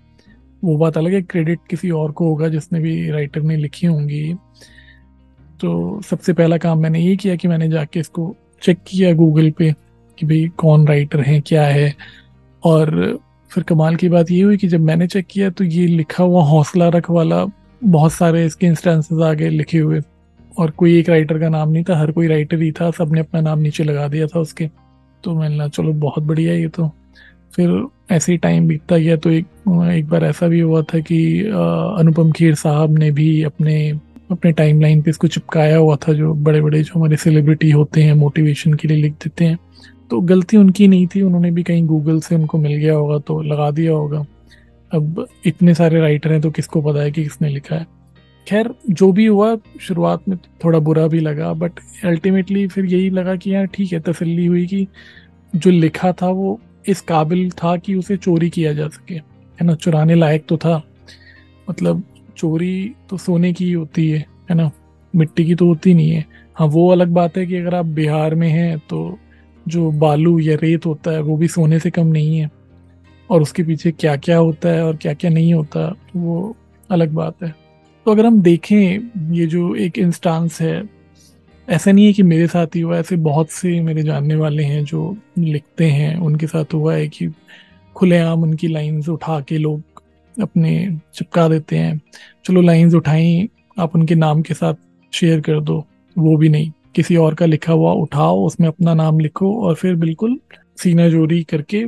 वो 0.63 0.77
बात 0.77 0.97
अलग 0.97 1.13
है, 1.13 1.21
क्रेडिट 1.21 1.59
किसी 1.69 1.89
और 1.89 2.11
को 2.11 2.27
होगा 2.27 2.47
जिसने 2.47 2.79
भी 2.79 3.11
राइटर 3.11 3.41
ने 3.41 3.57
लिखी 3.57 3.87
होंगी। 3.87 4.35
तो 5.61 6.01
सबसे 6.01 6.33
पहला 6.33 6.57
काम 6.57 6.79
मैंने 6.79 6.99
ये 6.99 7.15
किया 7.15 7.35
कि 7.35 7.47
मैंने 7.47 7.67
जाके 7.69 7.99
इसको 7.99 8.35
चेक 8.61 8.77
किया 8.87 9.13
गूगल 9.13 9.49
पे 9.51 9.71
कि 10.17 10.25
भाई 10.25 10.47
कौन 10.57 10.87
राइटर 10.87 11.21
हैं, 11.21 11.41
क्या 11.41 11.63
है। 11.63 11.93
और 12.63 13.19
फिर 13.51 13.63
कमाल 13.63 13.95
की 13.95 14.09
बात 14.09 14.31
ये 14.31 14.41
हुई 14.41 14.57
कि 14.57 14.67
जब 14.67 14.81
मैंने 14.81 15.07
चेक 15.07 15.25
किया 15.29 15.49
तो 15.49 15.63
ये 15.63 15.85
लिखा 15.87 16.23
हुआ 16.23 16.43
हौसला 16.43 16.87
रख 16.89 17.09
वाला 17.11 17.45
बहुत 17.81 18.13
सारे 18.13 18.45
इसके 18.45 18.67
इंस्टेंसेस 18.67 19.21
आगे 19.23 19.49
लिखे 19.49 19.79
हुए। 19.79 20.01
और 20.59 20.71
कोई 20.71 20.97
एक 20.99 21.09
राइटर 21.09 21.39
का 21.39 21.49
नाम 21.49 21.69
नहीं 21.69 21.83
था, 21.83 21.97
हर 21.99 22.11
कोई 22.11 22.27
राइटर 22.27 22.61
ही 22.61 22.71
था, 22.71 22.89
सबने 22.91 23.19
अपना 23.19 23.41
नाम 23.41 23.59
नीचे 23.59 23.83
लगा 23.83 24.07
दिया 24.07 24.27
था 24.27 24.39
उसके। 24.39 24.69
तो 25.23 25.33
मैंने 25.35 25.57
कहा, 25.57 25.67
चलो, 25.67 25.93
बहुत 25.93 26.23
बढ़िया 26.23 26.53
ये 26.53 26.67
तो। 26.67 26.91
फिर 27.55 27.85
ऐसे 28.11 28.31
ही 28.31 28.37
टाइम 28.37 28.67
बीतता 28.67 28.97
गया 28.97 29.15
तो 29.17 29.29
एक 29.29 29.45
एक 29.93 30.07
बार 30.09 30.23
ऐसा 30.23 30.47
भी 30.47 30.59
हुआ 30.59 30.81
था 30.81 30.99
कि 30.99 31.19
अनुपम 31.99 32.31
खेर 32.31 32.55
साहब 32.55 32.97
ने 32.97 33.09
भी 33.11 33.43
अपने 33.43 33.77
अपने 34.31 34.51
टाइमलाइन 34.51 35.01
पे 35.01 35.09
इसको 35.09 35.27
चिपकाया 35.27 35.77
हुआ 35.77 35.95
था 35.95 36.13
जो 36.13 36.33
बड़े 36.33 36.61
बड़े 36.61 36.83
जो 36.83 36.93
हमारे 36.95 37.17
सेलिब्रिटी 37.17 37.71
होते 37.71 38.03
हैं 38.03 38.13
मोटिवेशन 38.13 38.73
के 38.73 38.87
लिए 38.87 38.97
लिख 38.97 39.13
देते 39.13 39.45
हैं। 39.45 39.57
तो 40.09 40.21
गलती 40.21 40.57
उनकी 40.57 40.87
नहीं 40.87 41.07
थी, 41.07 41.21
उन्होंने 41.21 41.51
भी 41.51 41.63
कहीं 41.63 41.85
गूगल 41.85 42.19
से 42.19 42.35
उनको 42.35 42.57
मिल 42.57 42.77
गया 42.77 42.93
होगा 42.93 43.17
तो 43.19 43.41
लगा 43.41 43.71
दिया 43.71 43.91
होगा। 43.91 44.25
अब 44.93 45.27
इतने 45.45 45.73
सारे 45.73 45.99
राइटर 45.99 46.31
हैं 46.31 46.41
तो 46.41 46.51
किसको 46.51 46.81
पता 46.81 47.01
है 47.01 47.11
कि 47.11 47.23
किसने 47.23 47.49
लिखा 47.49 47.75
है? 47.75 47.87
खैर, 48.47 48.69
जो 48.89 49.11
भी 49.11 49.25
हुआ, 49.25 49.57
शुरुआत 49.81 50.29
में 50.29 50.37
थोड़ा 50.37 50.79
बुरा 50.79 51.07
भी 51.07 51.19
लगा 51.19 51.53
बट 51.53 51.71
अल्टीमेटली 52.05 52.67
फिर 52.67 52.85
यही 52.85 53.09
लगा 53.09 53.35
कि 53.35 53.53
यार 53.55 53.65
ठीक 53.65 53.93
है, 53.93 53.99
तसल्ली 53.99 54.45
हुई 54.45 54.65
कि 54.67 54.87
जो 55.55 55.71
लिखा 55.71 56.11
था 56.11 56.29
वो 56.29 56.59
इस 56.87 57.01
काबिल 57.01 57.49
था 57.51 57.77
कि 57.77 57.95
उसे 57.95 58.17
चोरी 58.17 58.49
किया 58.49 58.73
जा 58.73 58.87
सके। 58.87 59.15
है 59.15 59.63
ना? 59.63 59.75
चुराने 59.75 60.15
लायक 60.15 60.45
तो 60.47 60.57
था। 60.57 60.83
मतलब 61.69 62.03
चोरी 62.37 62.91
तो 63.09 63.17
सोने 63.17 63.53
की 63.53 63.65
ही 63.65 63.71
होती 63.71 64.09
है 64.09 64.25
है 64.49 64.55
ना? 64.55 64.69
मिट्टी 65.13 65.45
की 65.45 65.55
तो 65.55 65.65
होती 65.65 65.93
नहीं 65.93 66.09
है। 66.09 66.25
हाँ 66.55 66.67
वो 66.67 66.89
अलग 66.89 67.07
बात 67.07 67.37
है 67.37 67.45
कि 67.45 67.55
अगर 67.55 67.75
आप 67.75 67.85
बिहार 67.85 68.35
में 68.35 68.49
हैं 68.49 68.77
तो 68.79 69.17
जो 69.65 69.91
बालू 69.91 70.39
या 70.39 70.55
रेत 70.55 70.85
होता 70.85 71.11
है, 71.11 71.21
वो 71.21 71.37
भी 71.37 71.47
सोने 71.47 71.79
से 71.79 71.89
कम 71.89 72.07
नहीं 72.07 72.37
है। 72.37 72.49
और 73.29 73.41
उसके 73.41 73.63
पीछे 73.63 73.91
क्या 73.91 74.15
क्या 74.15 74.37
होता 74.37 74.69
है 74.69 74.83
और 74.83 74.95
क्या 74.95 75.13
क्या 75.13 75.31
नहीं 75.31 75.53
होता, 75.53 75.95
वो 76.15 76.55
अलग 76.89 77.11
बात 77.11 77.43
है। 77.43 77.53
तो 78.05 78.11
अगर 78.11 78.25
हम 78.25 78.41
देखें, 78.41 79.33
ये 79.33 79.45
जो 79.45 79.75
एक 79.75 79.97
इंस्टांस 79.97 80.61
है, 80.61 80.83
ऐसा 81.67 81.91
नहीं 81.91 82.05
है 82.05 82.13
कि 82.13 82.23
मेरे 82.23 82.47
साथ 82.47 82.75
ही 82.75 82.81
हुआ 82.81 82.97
ऐसे 82.97 83.15
बहुत 83.15 83.49
से 83.49 83.79
मेरे 83.81 84.03
जानने 84.03 84.35
वाले 84.35 84.63
हैं 84.63 84.83
जो 84.85 85.17
लिखते 85.37 85.85
हैं। 85.85 86.15
उनके 86.17 86.47
साथ 86.47 86.73
हुआ 86.73 86.93
है 86.95 87.07
कि 87.07 87.29
खुलेआम 87.95 88.43
उनकी 88.43 88.67
लाइंस 88.67 89.09
उठा 89.09 89.39
के 89.39 89.57
लोग 89.57 89.96
अपने 90.41 90.99
चिपका 91.13 91.47
देते 91.47 91.77
हैं। 91.77 92.01
चलो 92.45 92.61
लाइंस 92.61 92.93
उठाई, 92.93 93.49
आप 93.79 93.95
उनके 93.95 94.15
नाम 94.15 94.41
के 94.41 94.53
साथ 94.53 94.73
शेयर 95.13 95.41
कर 95.41 95.61
दो। 95.61 95.85
वो 96.17 96.37
भी 96.37 96.49
नहीं। 96.49 96.71
किसी 96.95 97.15
और 97.15 97.35
का 97.35 97.45
लिखा 97.45 97.73
हुआ 97.73 97.93
उठाओ, 97.93 98.45
उसमें 98.45 98.67
अपना 98.67 98.93
नाम 98.93 99.19
लिखो 99.19 99.61
और 99.61 99.75
फिर 99.75 99.95
बिल्कुल 99.95 100.39
सीना 100.77 101.09
जोरी 101.09 101.43
करके 101.43 101.85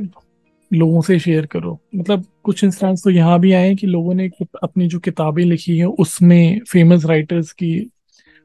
लोगों 0.72 1.00
से 1.00 1.18
शेयर 1.18 1.46
करो। 1.46 1.80
मतलब 1.96 2.24
कुछ 2.42 2.64
इंस्टांस 2.64 3.04
तो 3.04 3.10
यहाँ 3.10 3.40
भी 3.40 3.52
आए 3.52 3.74
कि 3.74 3.86
लोगों 3.86 4.14
ने 4.14 4.30
अपनी 4.62 4.86
जो 4.86 4.98
किताबें 4.98 5.44
लिखी 5.44 5.78
हैं, 5.78 5.86
उसमें 5.86 6.60
फ़ेमस 6.68 7.04
राइटर्स 7.04 7.52
की 7.52 7.90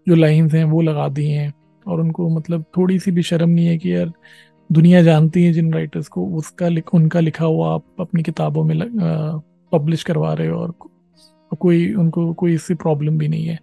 जो 0.08 0.16
लाइंस 0.16 0.54
हैं, 0.54 0.64
वो 0.64 0.82
लगा 0.82 1.10
दी 1.10 1.26
हैं। 1.26 1.54
और 1.88 2.02
उनको 2.02 2.30
मतलब 2.30 2.66
थोड़ी 2.78 3.00
सी 3.00 3.12
भी 3.12 3.22
शर्म 3.22 3.50
नहीं 3.50 3.66
है 3.66 3.78
कि 3.78 3.96
यार, 3.96 4.12
दुनिया 4.72 5.04
जानती 5.04 5.44
है 5.44 5.54
जिन 5.54 5.74
राइटर्स 5.74 6.08
को, 6.08 6.26
उसका 6.26 6.68
लिख, 6.68 6.94
उनका 6.94 7.20
लिखा 7.20 7.46
हुआ 7.46 7.74
आप 7.76 7.84
अपनी 8.00 8.24
किताबों 8.24 8.64
में 8.64 8.76
पब्लिश 9.72 10.04
करवा 10.04 10.34
रहे 10.34 10.48
हो 10.48 10.60
और 10.60 10.74
कोई 11.52 11.94
उनको 11.94 12.32
कोई 12.34 12.54
इससे 12.54 12.76
प्रॉब्लम 12.76 13.18
भी 13.18 13.28
नहीं 13.28 13.46
है। 13.46 13.60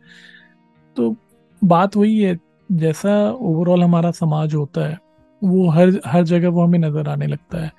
तो 0.97 1.15
बात 1.63 1.97
वही 1.97 2.19
है, 2.19 2.39
जैसा 2.71 3.17
ओवरऑल 3.31 3.83
हमारा 3.83 4.11
समाज 4.11 4.55
होता 4.55 4.89
है, 4.89 4.99
वो 5.43 5.69
हर 5.69 6.01
हर 6.07 6.23
जगह 6.25 6.49
वो 6.49 6.63
हमें 6.63 6.79
नज़र 6.79 7.09
आने 7.09 7.27
लगता 7.27 7.65
है। 7.65 7.71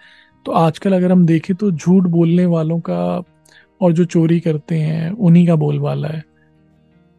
तो 0.46 0.52
आजकल 0.52 0.94
अगर 0.94 1.12
हम 1.12 1.26
देखें 1.26 1.56
तो 1.56 1.72
झूठ 1.72 2.04
बोलने 2.10 2.46
वालों 2.48 2.80
का 2.80 3.24
और 3.82 3.92
जो 3.92 4.06
चोरी 4.06 4.40
करते 4.40 4.78
हैं, 4.78 5.10
उन्हीं 5.12 5.46
का 5.48 5.56
बोलबाला 5.56 6.08
है। 6.08 6.24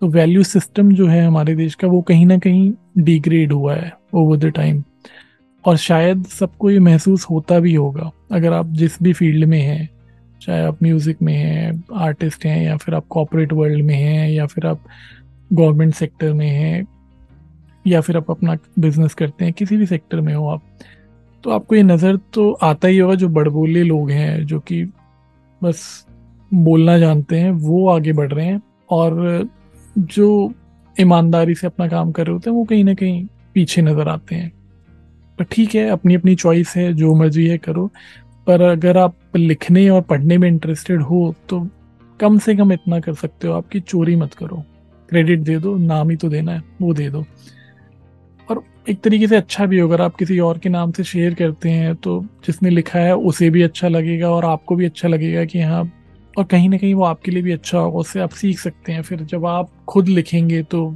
तो 0.02 0.08
वैल्यू 0.08 0.42
सिस्टम 0.42 0.92
जो 0.92 1.06
है 1.06 1.24
हमारे 1.26 1.54
देश 1.56 1.74
का, 1.74 1.88
वो 1.88 2.00
कहीं 2.02 2.26
ना 2.26 2.38
कहीं 2.38 2.72
डिग्रेड 2.98 3.52
हुआ 3.52 3.74
है 3.74 3.92
ओवर 4.14 4.36
द 4.36 4.46
टाइम 4.46 4.82
और 5.64 5.76
शायद 5.78 6.24
सबको 6.26 6.70
ये 6.70 6.78
महसूस 6.80 7.24
होता 7.24 7.58
भी 7.60 7.74
होगा, 7.74 8.10
अगर 8.32 8.52
आप 8.52 8.72
जिस 8.72 9.02
भी 9.02 9.12
फ़ील्ड 9.12 9.44
में 9.44 9.60
हैं 9.60 9.88
चाहे 10.42 10.62
आप 10.62 10.82
म्यूज़िक 10.82 11.22
में 11.22 11.34
हैं 11.34 11.84
आर्टिस्ट 11.94 12.44
हैं, 12.46 12.62
या 12.62 12.76
फिर 12.76 12.94
आप 12.94 13.06
कॉपोरेट 13.10 13.52
वर्ल्ड 13.52 13.84
में 13.84 13.94
हैं, 13.94 14.28
या 14.30 14.46
फिर 14.46 14.66
आप 14.66 14.84
गवर्नमेंट 15.50 15.94
सेक्टर 15.94 16.32
में 16.32 16.48
हैं, 16.48 16.86
या 17.86 18.00
फिर 18.00 18.16
आप 18.16 18.30
अपना 18.30 18.56
बिज़नेस 18.78 19.14
करते 19.14 19.44
हैं, 19.44 19.54
किसी 19.54 19.76
भी 19.76 19.86
सेक्टर 19.86 20.20
में 20.20 20.34
हो 20.34 20.48
आप 20.48 20.62
तो 21.44 21.50
आपको 21.50 21.74
ये 21.74 21.82
नज़र 21.82 22.16
तो 22.32 22.50
आता 22.52 22.88
ही 22.88 22.98
होगा 22.98 23.14
जो 23.14 23.28
बड़बोले 23.28 23.82
लोग 23.82 24.10
हैं, 24.10 24.44
जो 24.46 24.58
कि 24.60 24.84
बस 25.62 26.06
बोलना 26.50 26.98
जानते 26.98 27.40
हैं, 27.40 27.50
वो 27.50 27.88
आगे 27.88 28.12
बढ़ 28.12 28.32
रहे 28.32 28.46
हैं, 28.46 28.60
और 28.90 29.48
जो 29.96 30.52
ईमानदारी 30.96 31.54
से 31.54 31.66
अपना 31.66 31.88
काम 31.88 32.12
कर 32.12 32.26
रहे 32.26 32.32
होते 32.32 32.50
हैं, 32.50 32.56
वो 32.56 32.64
कहीं 32.64 32.84
ना 32.84 32.94
कहीं 32.94 33.26
पीछे 33.54 33.82
नज़र 33.82 34.08
आते 34.08 34.34
हैं। 34.34 34.52
पर 35.38 35.44
ठीक 35.44 35.74
है 35.74 35.88
अपनी 35.88 36.14
अपनी 36.14 36.34
चॉइस 36.34 36.72
है, 36.76 36.92
जो 36.92 37.14
मर्ज़ी 37.14 37.46
है 37.46 37.58
करो 37.58 37.90
पर 38.46 38.62
अगर 38.62 38.98
आप 38.98 39.16
लिखने 39.36 39.88
और 39.88 40.00
पढ़ने 40.02 40.38
में 40.38 40.48
इंटरेस्टेड 40.48 41.02
हो 41.02 41.34
तो 41.48 41.66
कम 42.20 42.38
से 42.38 42.54
कम 42.56 42.72
इतना 42.72 43.00
कर 43.00 43.14
सकते 43.14 43.48
हो 43.48 43.54
आपकी 43.54 43.80
चोरी 43.80 44.16
मत 44.16 44.34
करो। 44.34 44.62
क्रेडिट 45.08 45.40
दे 45.40 45.58
दो, 45.58 45.76
नाम 45.76 46.10
ही 46.10 46.16
तो 46.16 46.28
देना 46.28 46.52
है, 46.52 46.62
वो 46.82 46.92
दे 46.94 47.08
दो। 47.10 47.24
और 48.48 48.62
एक 48.88 49.00
तरीके 49.00 49.26
से 49.26 49.36
अच्छा 49.36 49.66
भी 49.66 49.78
अगर 49.80 50.00
आप 50.00 50.16
किसी 50.16 50.38
और 50.38 50.58
के 50.58 50.68
नाम 50.68 50.92
से 50.92 51.04
शेयर 51.04 51.34
करते 51.34 51.70
हैं 51.70 51.94
तो 51.96 52.20
जिसने 52.46 52.70
लिखा 52.70 52.98
है, 52.98 53.14
उसे 53.16 53.50
भी 53.50 53.62
अच्छा 53.62 53.88
लगेगा 53.88 54.30
और 54.30 54.44
आपको 54.44 54.76
भी 54.76 54.84
अच्छा 54.84 55.08
लगेगा 55.08 55.44
कि 55.44 55.60
हाँ 55.60 55.82
और 56.34 56.44
कहीं 56.44 56.68
ना 56.68 56.76
कहीं 56.76 56.94
वो 56.94 57.04
आपके 57.04 57.30
लिए 57.30 57.42
भी 57.42 57.52
अच्छा 57.52 57.78
होगा, 57.78 57.98
उससे 57.98 58.20
आप 58.20 58.30
सीख 58.32 58.58
सकते 58.58 58.92
हैं। 58.92 59.02
फिर 59.02 59.22
जब 59.22 59.46
आप 59.46 59.70
खुद 59.88 60.08
लिखेंगे 60.08 60.62
तो 60.62 60.86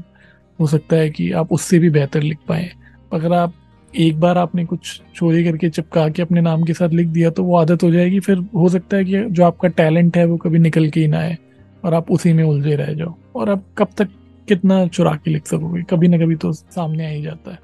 हो 0.58 0.66
सकता 0.66 0.96
है 0.96 1.10
कि 1.10 1.30
आप 1.32 1.52
उससे 1.52 1.78
भी 1.78 1.90
बेहतर 1.90 2.22
लिख 2.22 2.38
पाए। 2.48 2.70
अगर 3.12 3.32
आप 3.32 3.52
एक 3.94 4.18
बार 4.20 4.38
आपने 4.38 4.64
कुछ 4.64 5.00
चोरी 5.14 5.44
करके 5.44 5.68
चिपका 5.68 6.08
के 6.08 6.22
अपने 6.22 6.40
नाम 6.40 6.62
के 6.62 6.72
साथ 6.72 6.88
लिख 6.88 7.06
दिया 7.06 7.30
तो 7.30 7.44
वो 7.44 7.56
आदत 7.56 7.82
हो 7.82 7.90
जाएगी। 7.90 8.20
फिर 8.20 8.38
हो 8.54 8.68
सकता 8.68 8.96
है 8.96 9.04
कि 9.04 9.20
जो 9.20 9.44
आपका 9.44 9.68
टैलेंट 9.68 10.16
है 10.16 10.24
वो 10.24 10.36
कभी 10.36 10.58
निकल 10.58 10.88
के 10.88 11.00
ही 11.00 11.08
ना 11.08 11.18
आए 11.18 11.36
और 11.84 11.94
आप 11.94 12.10
उसी 12.10 12.32
में 12.32 12.42
उलझे 12.44 12.74
रह 12.76 12.92
जाओ। 12.94 13.14
और 13.36 13.50
आप 13.50 13.64
कब 13.78 13.88
तक 13.96 14.08
कितना 14.48 14.86
चुरा 14.86 15.14
के 15.14 15.30
लिख 15.30 15.46
सकोगे? 15.46 15.82
कभी 15.82 16.08
ना 16.08 16.18
कभी 16.18 16.36
तो 16.36 16.52
सामने 16.52 17.06
आ 17.06 17.08
ही 17.08 17.22
जाता 17.22 17.50
है। 17.50 17.58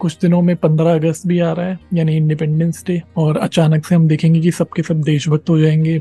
कुछ 0.00 0.18
दिनों 0.22 0.40
में 0.42 0.54
पंद्रह 0.56 0.94
अगस्त 0.94 1.26
भी 1.26 1.38
आ 1.40 1.52
रहा 1.52 1.66
है, 1.66 1.78
यानी 1.94 2.16
इंडिपेंडेंस 2.16 2.84
डे 2.86 3.00
और 3.16 3.36
अचानक 3.36 3.86
से 3.86 3.94
हम 3.94 4.08
देखेंगे 4.08 4.40
कि 4.40 4.50
सबके 4.50 4.82
सब 4.82 5.00
देशभक्त 5.02 5.50
हो 5.50 5.58
जाएँगे। 5.58 6.00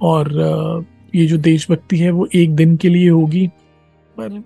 और 0.00 0.84
ये 1.14 1.26
जो 1.26 1.36
देशभक्ति 1.38 1.98
है 1.98 2.10
वो 2.10 2.28
एक 2.34 2.54
दिन 2.54 2.76
के 2.76 2.88
लिए 2.88 3.08
होगी, 3.10 3.46
पर 4.16 4.42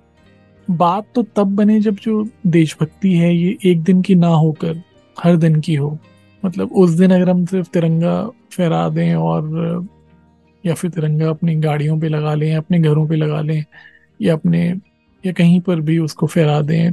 बात 0.70 1.06
तो 1.14 1.22
तब 1.36 1.54
बने 1.56 1.80
जब 1.80 1.94
जो 1.94 2.26
देशभक्ति 2.46 3.12
है, 3.14 3.34
ये 3.36 3.56
एक 3.64 3.82
दिन 3.82 4.02
की 4.02 4.14
ना 4.14 4.28
होकर, 4.28 4.82
हर 5.16 5.36
दिन 5.36 5.60
की 5.60 5.74
हो। 5.74 5.98
मतलब 6.42 6.72
उस 6.72 6.90
दिन 6.90 7.10
अगर 7.10 7.30
हम 7.30 7.44
सिर्फ़ 7.46 7.68
तिरंगा 7.68 8.14
फहरा 8.52 8.88
दें 8.88 9.14
और, 9.14 9.88
या 10.64 10.74
फिर 10.74 10.90
तिरंगा 10.90 11.28
अपनी 11.30 11.54
गाड़ियों 11.54 11.98
पे 12.00 12.08
लगा 12.08 12.34
लें, 12.34 12.54
अपने 12.56 12.78
घरों 12.78 13.06
पे 13.08 13.16
लगा 13.16 13.40
लें, 13.40 13.64
या 14.20 14.34
अपने, 14.34 14.66
या 15.24 15.32
कहीं 15.32 15.60
पर 15.60 15.80
भी 15.80 15.98
उसको 15.98 16.26
फहरा 16.26 16.60
दें 16.62 16.92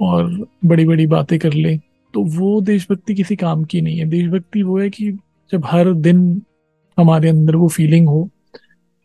और 0.00 0.46
बड़ी 0.64 0.84
बड़ी 0.84 1.06
बातें 1.06 1.38
कर 1.38 1.52
लें 1.52 1.78
तो 2.14 2.22
वो 2.30 2.60
देशभक्ति 2.60 3.14
किसी 3.14 3.36
काम 3.36 3.64
की 3.64 3.80
नहीं 3.80 3.98
है। 3.98 4.04
देशभक्ति 4.04 4.62
वो 4.62 4.78
है 4.78 4.88
कि 4.90 5.10
जब 5.52 5.66
हर 5.66 5.92
दिन 5.94 6.42
हमारे 6.98 7.28
अंदर 7.28 7.56
वो 7.56 7.68
फीलिंग 7.68 8.08
हो, 8.08 8.28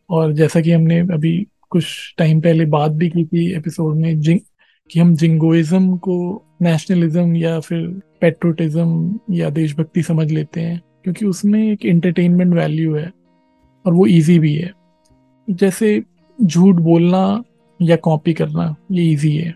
और 0.09 0.31
जैसा 0.33 0.61
कि 0.61 0.71
हमने 0.71 0.99
अभी 0.99 1.35
कुछ 1.75 2.15
टाइम 2.17 2.39
पहले 2.41 2.65
बात 2.65 2.91
भी 2.91 3.09
की 3.09 3.23
थी 3.25 3.53
एपिसोड 3.55 3.95
में, 3.95 4.19
जिंग, 4.19 4.39
कि 4.89 4.99
हम 4.99 5.15
जिंगोइज्म 5.15 5.97
को 5.97 6.43
नेशनलिज्म 6.61 7.35
या 7.35 7.59
फिर 7.59 8.01
पेट्रोटिज्म 8.21 9.19
या 9.31 9.49
देशभक्ति 9.49 10.01
समझ 10.01 10.31
लेते 10.31 10.61
हैं, 10.61 10.81
क्योंकि 11.03 11.25
उसमें 11.25 11.71
एक 11.71 11.85
एंटरटेनमेंट 11.85 12.53
वैल्यू 12.53 12.95
है 12.95 13.11
और 13.85 13.93
वो 13.93 14.05
इजी 14.05 14.39
भी 14.39 14.53
है। 14.55 14.71
जैसे 15.49 16.03
झूठ 16.43 16.75
बोलना 16.75 17.43
या 17.81 17.95
कॉपी 17.95 18.33
करना, 18.33 18.75
ये 18.91 19.11
इजी 19.11 19.35
है 19.35 19.55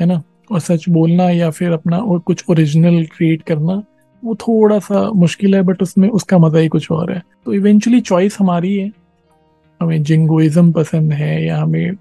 है 0.00 0.06
ना? 0.06 0.22
और 0.52 0.60
सच 0.60 0.88
बोलना 0.88 1.30
या 1.30 1.50
फिर 1.50 1.72
अपना 1.72 1.98
और 1.98 2.18
कुछ 2.18 2.44
ओरिजिनल 2.50 3.04
क्रिएट 3.04 3.42
करना, 3.42 3.82
वो 4.24 4.34
थोड़ा 4.34 4.78
सा 4.78 5.10
मुश्किल 5.10 5.54
है 5.54 5.62
बट 5.62 5.82
उसमें 5.82 6.08
उसका 6.08 6.38
मज़ा 6.38 6.58
ही 6.58 6.68
कुछ 6.68 6.90
और 6.90 7.12
है। 7.12 7.22
तो 7.44 7.54
इवेंचुअली 7.54 8.00
चॉइस 8.00 8.36
हमारी 8.40 8.76
है। 8.76 8.90
हमें 9.80 10.02
जिंगोइज्म 10.02 10.72
पसंद 10.72 11.12
है 11.12 11.44
या 11.44 11.58
हमें 11.58 11.96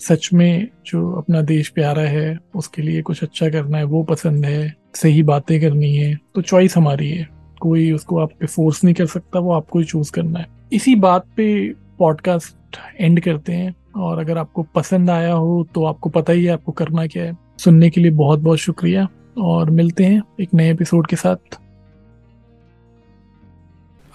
सच 0.00 0.28
में 0.32 0.68
जो 0.86 1.10
अपना 1.12 1.40
देश 1.42 1.68
प्यारा 1.68 2.02
है, 2.02 2.38
उसके 2.54 2.82
लिए 2.82 3.02
कुछ 3.02 3.22
अच्छा 3.22 3.48
करना 3.50 3.78
है, 3.78 3.84
वो 3.84 4.02
पसंद 4.02 4.44
है, 4.46 4.74
सही 4.94 5.22
बातें 5.22 5.60
करनी 5.60 5.94
है 5.96 6.14
तो 6.34 6.42
चॉइस 6.42 6.76
हमारी 6.76 7.10
है। 7.10 7.28
कोई 7.60 7.90
उसको 7.92 8.18
आप 8.18 8.30
पे 8.40 8.46
फोर्स 8.46 8.82
नहीं 8.84 8.94
कर 8.94 9.06
सकता, 9.06 9.38
वो 9.38 9.52
आपको 9.52 9.78
ही 9.78 9.84
चूज़ 9.84 10.12
करना 10.12 10.38
है। 10.38 10.46
इसी 10.72 10.94
बात 10.96 11.26
पे 11.36 11.68
पॉडकास्ट 11.98 12.76
एंड 13.00 13.20
करते 13.20 13.52
हैं 13.52 13.74
और 13.96 14.18
अगर 14.18 14.38
आपको 14.38 14.62
पसंद 14.74 15.10
आया 15.10 15.32
हो 15.32 15.66
तो 15.74 15.84
आपको 15.84 16.10
पता 16.10 16.32
ही 16.32 16.44
है 16.44 16.52
आपको 16.52 16.72
करना 16.72 17.06
क्या 17.06 17.24
है। 17.24 17.36
सुनने 17.58 17.90
के 17.90 18.00
लिए 18.00 18.10
बहुत 18.12 18.40
बहुत 18.40 18.58
शुक्रिया 18.58 19.08
और 19.38 19.70
मिलते 19.70 20.04
हैं 20.04 20.22
एक 20.40 20.54
नए 20.54 20.70
एपिसोड 20.70 21.06
के 21.06 21.16
साथ। 21.16 21.58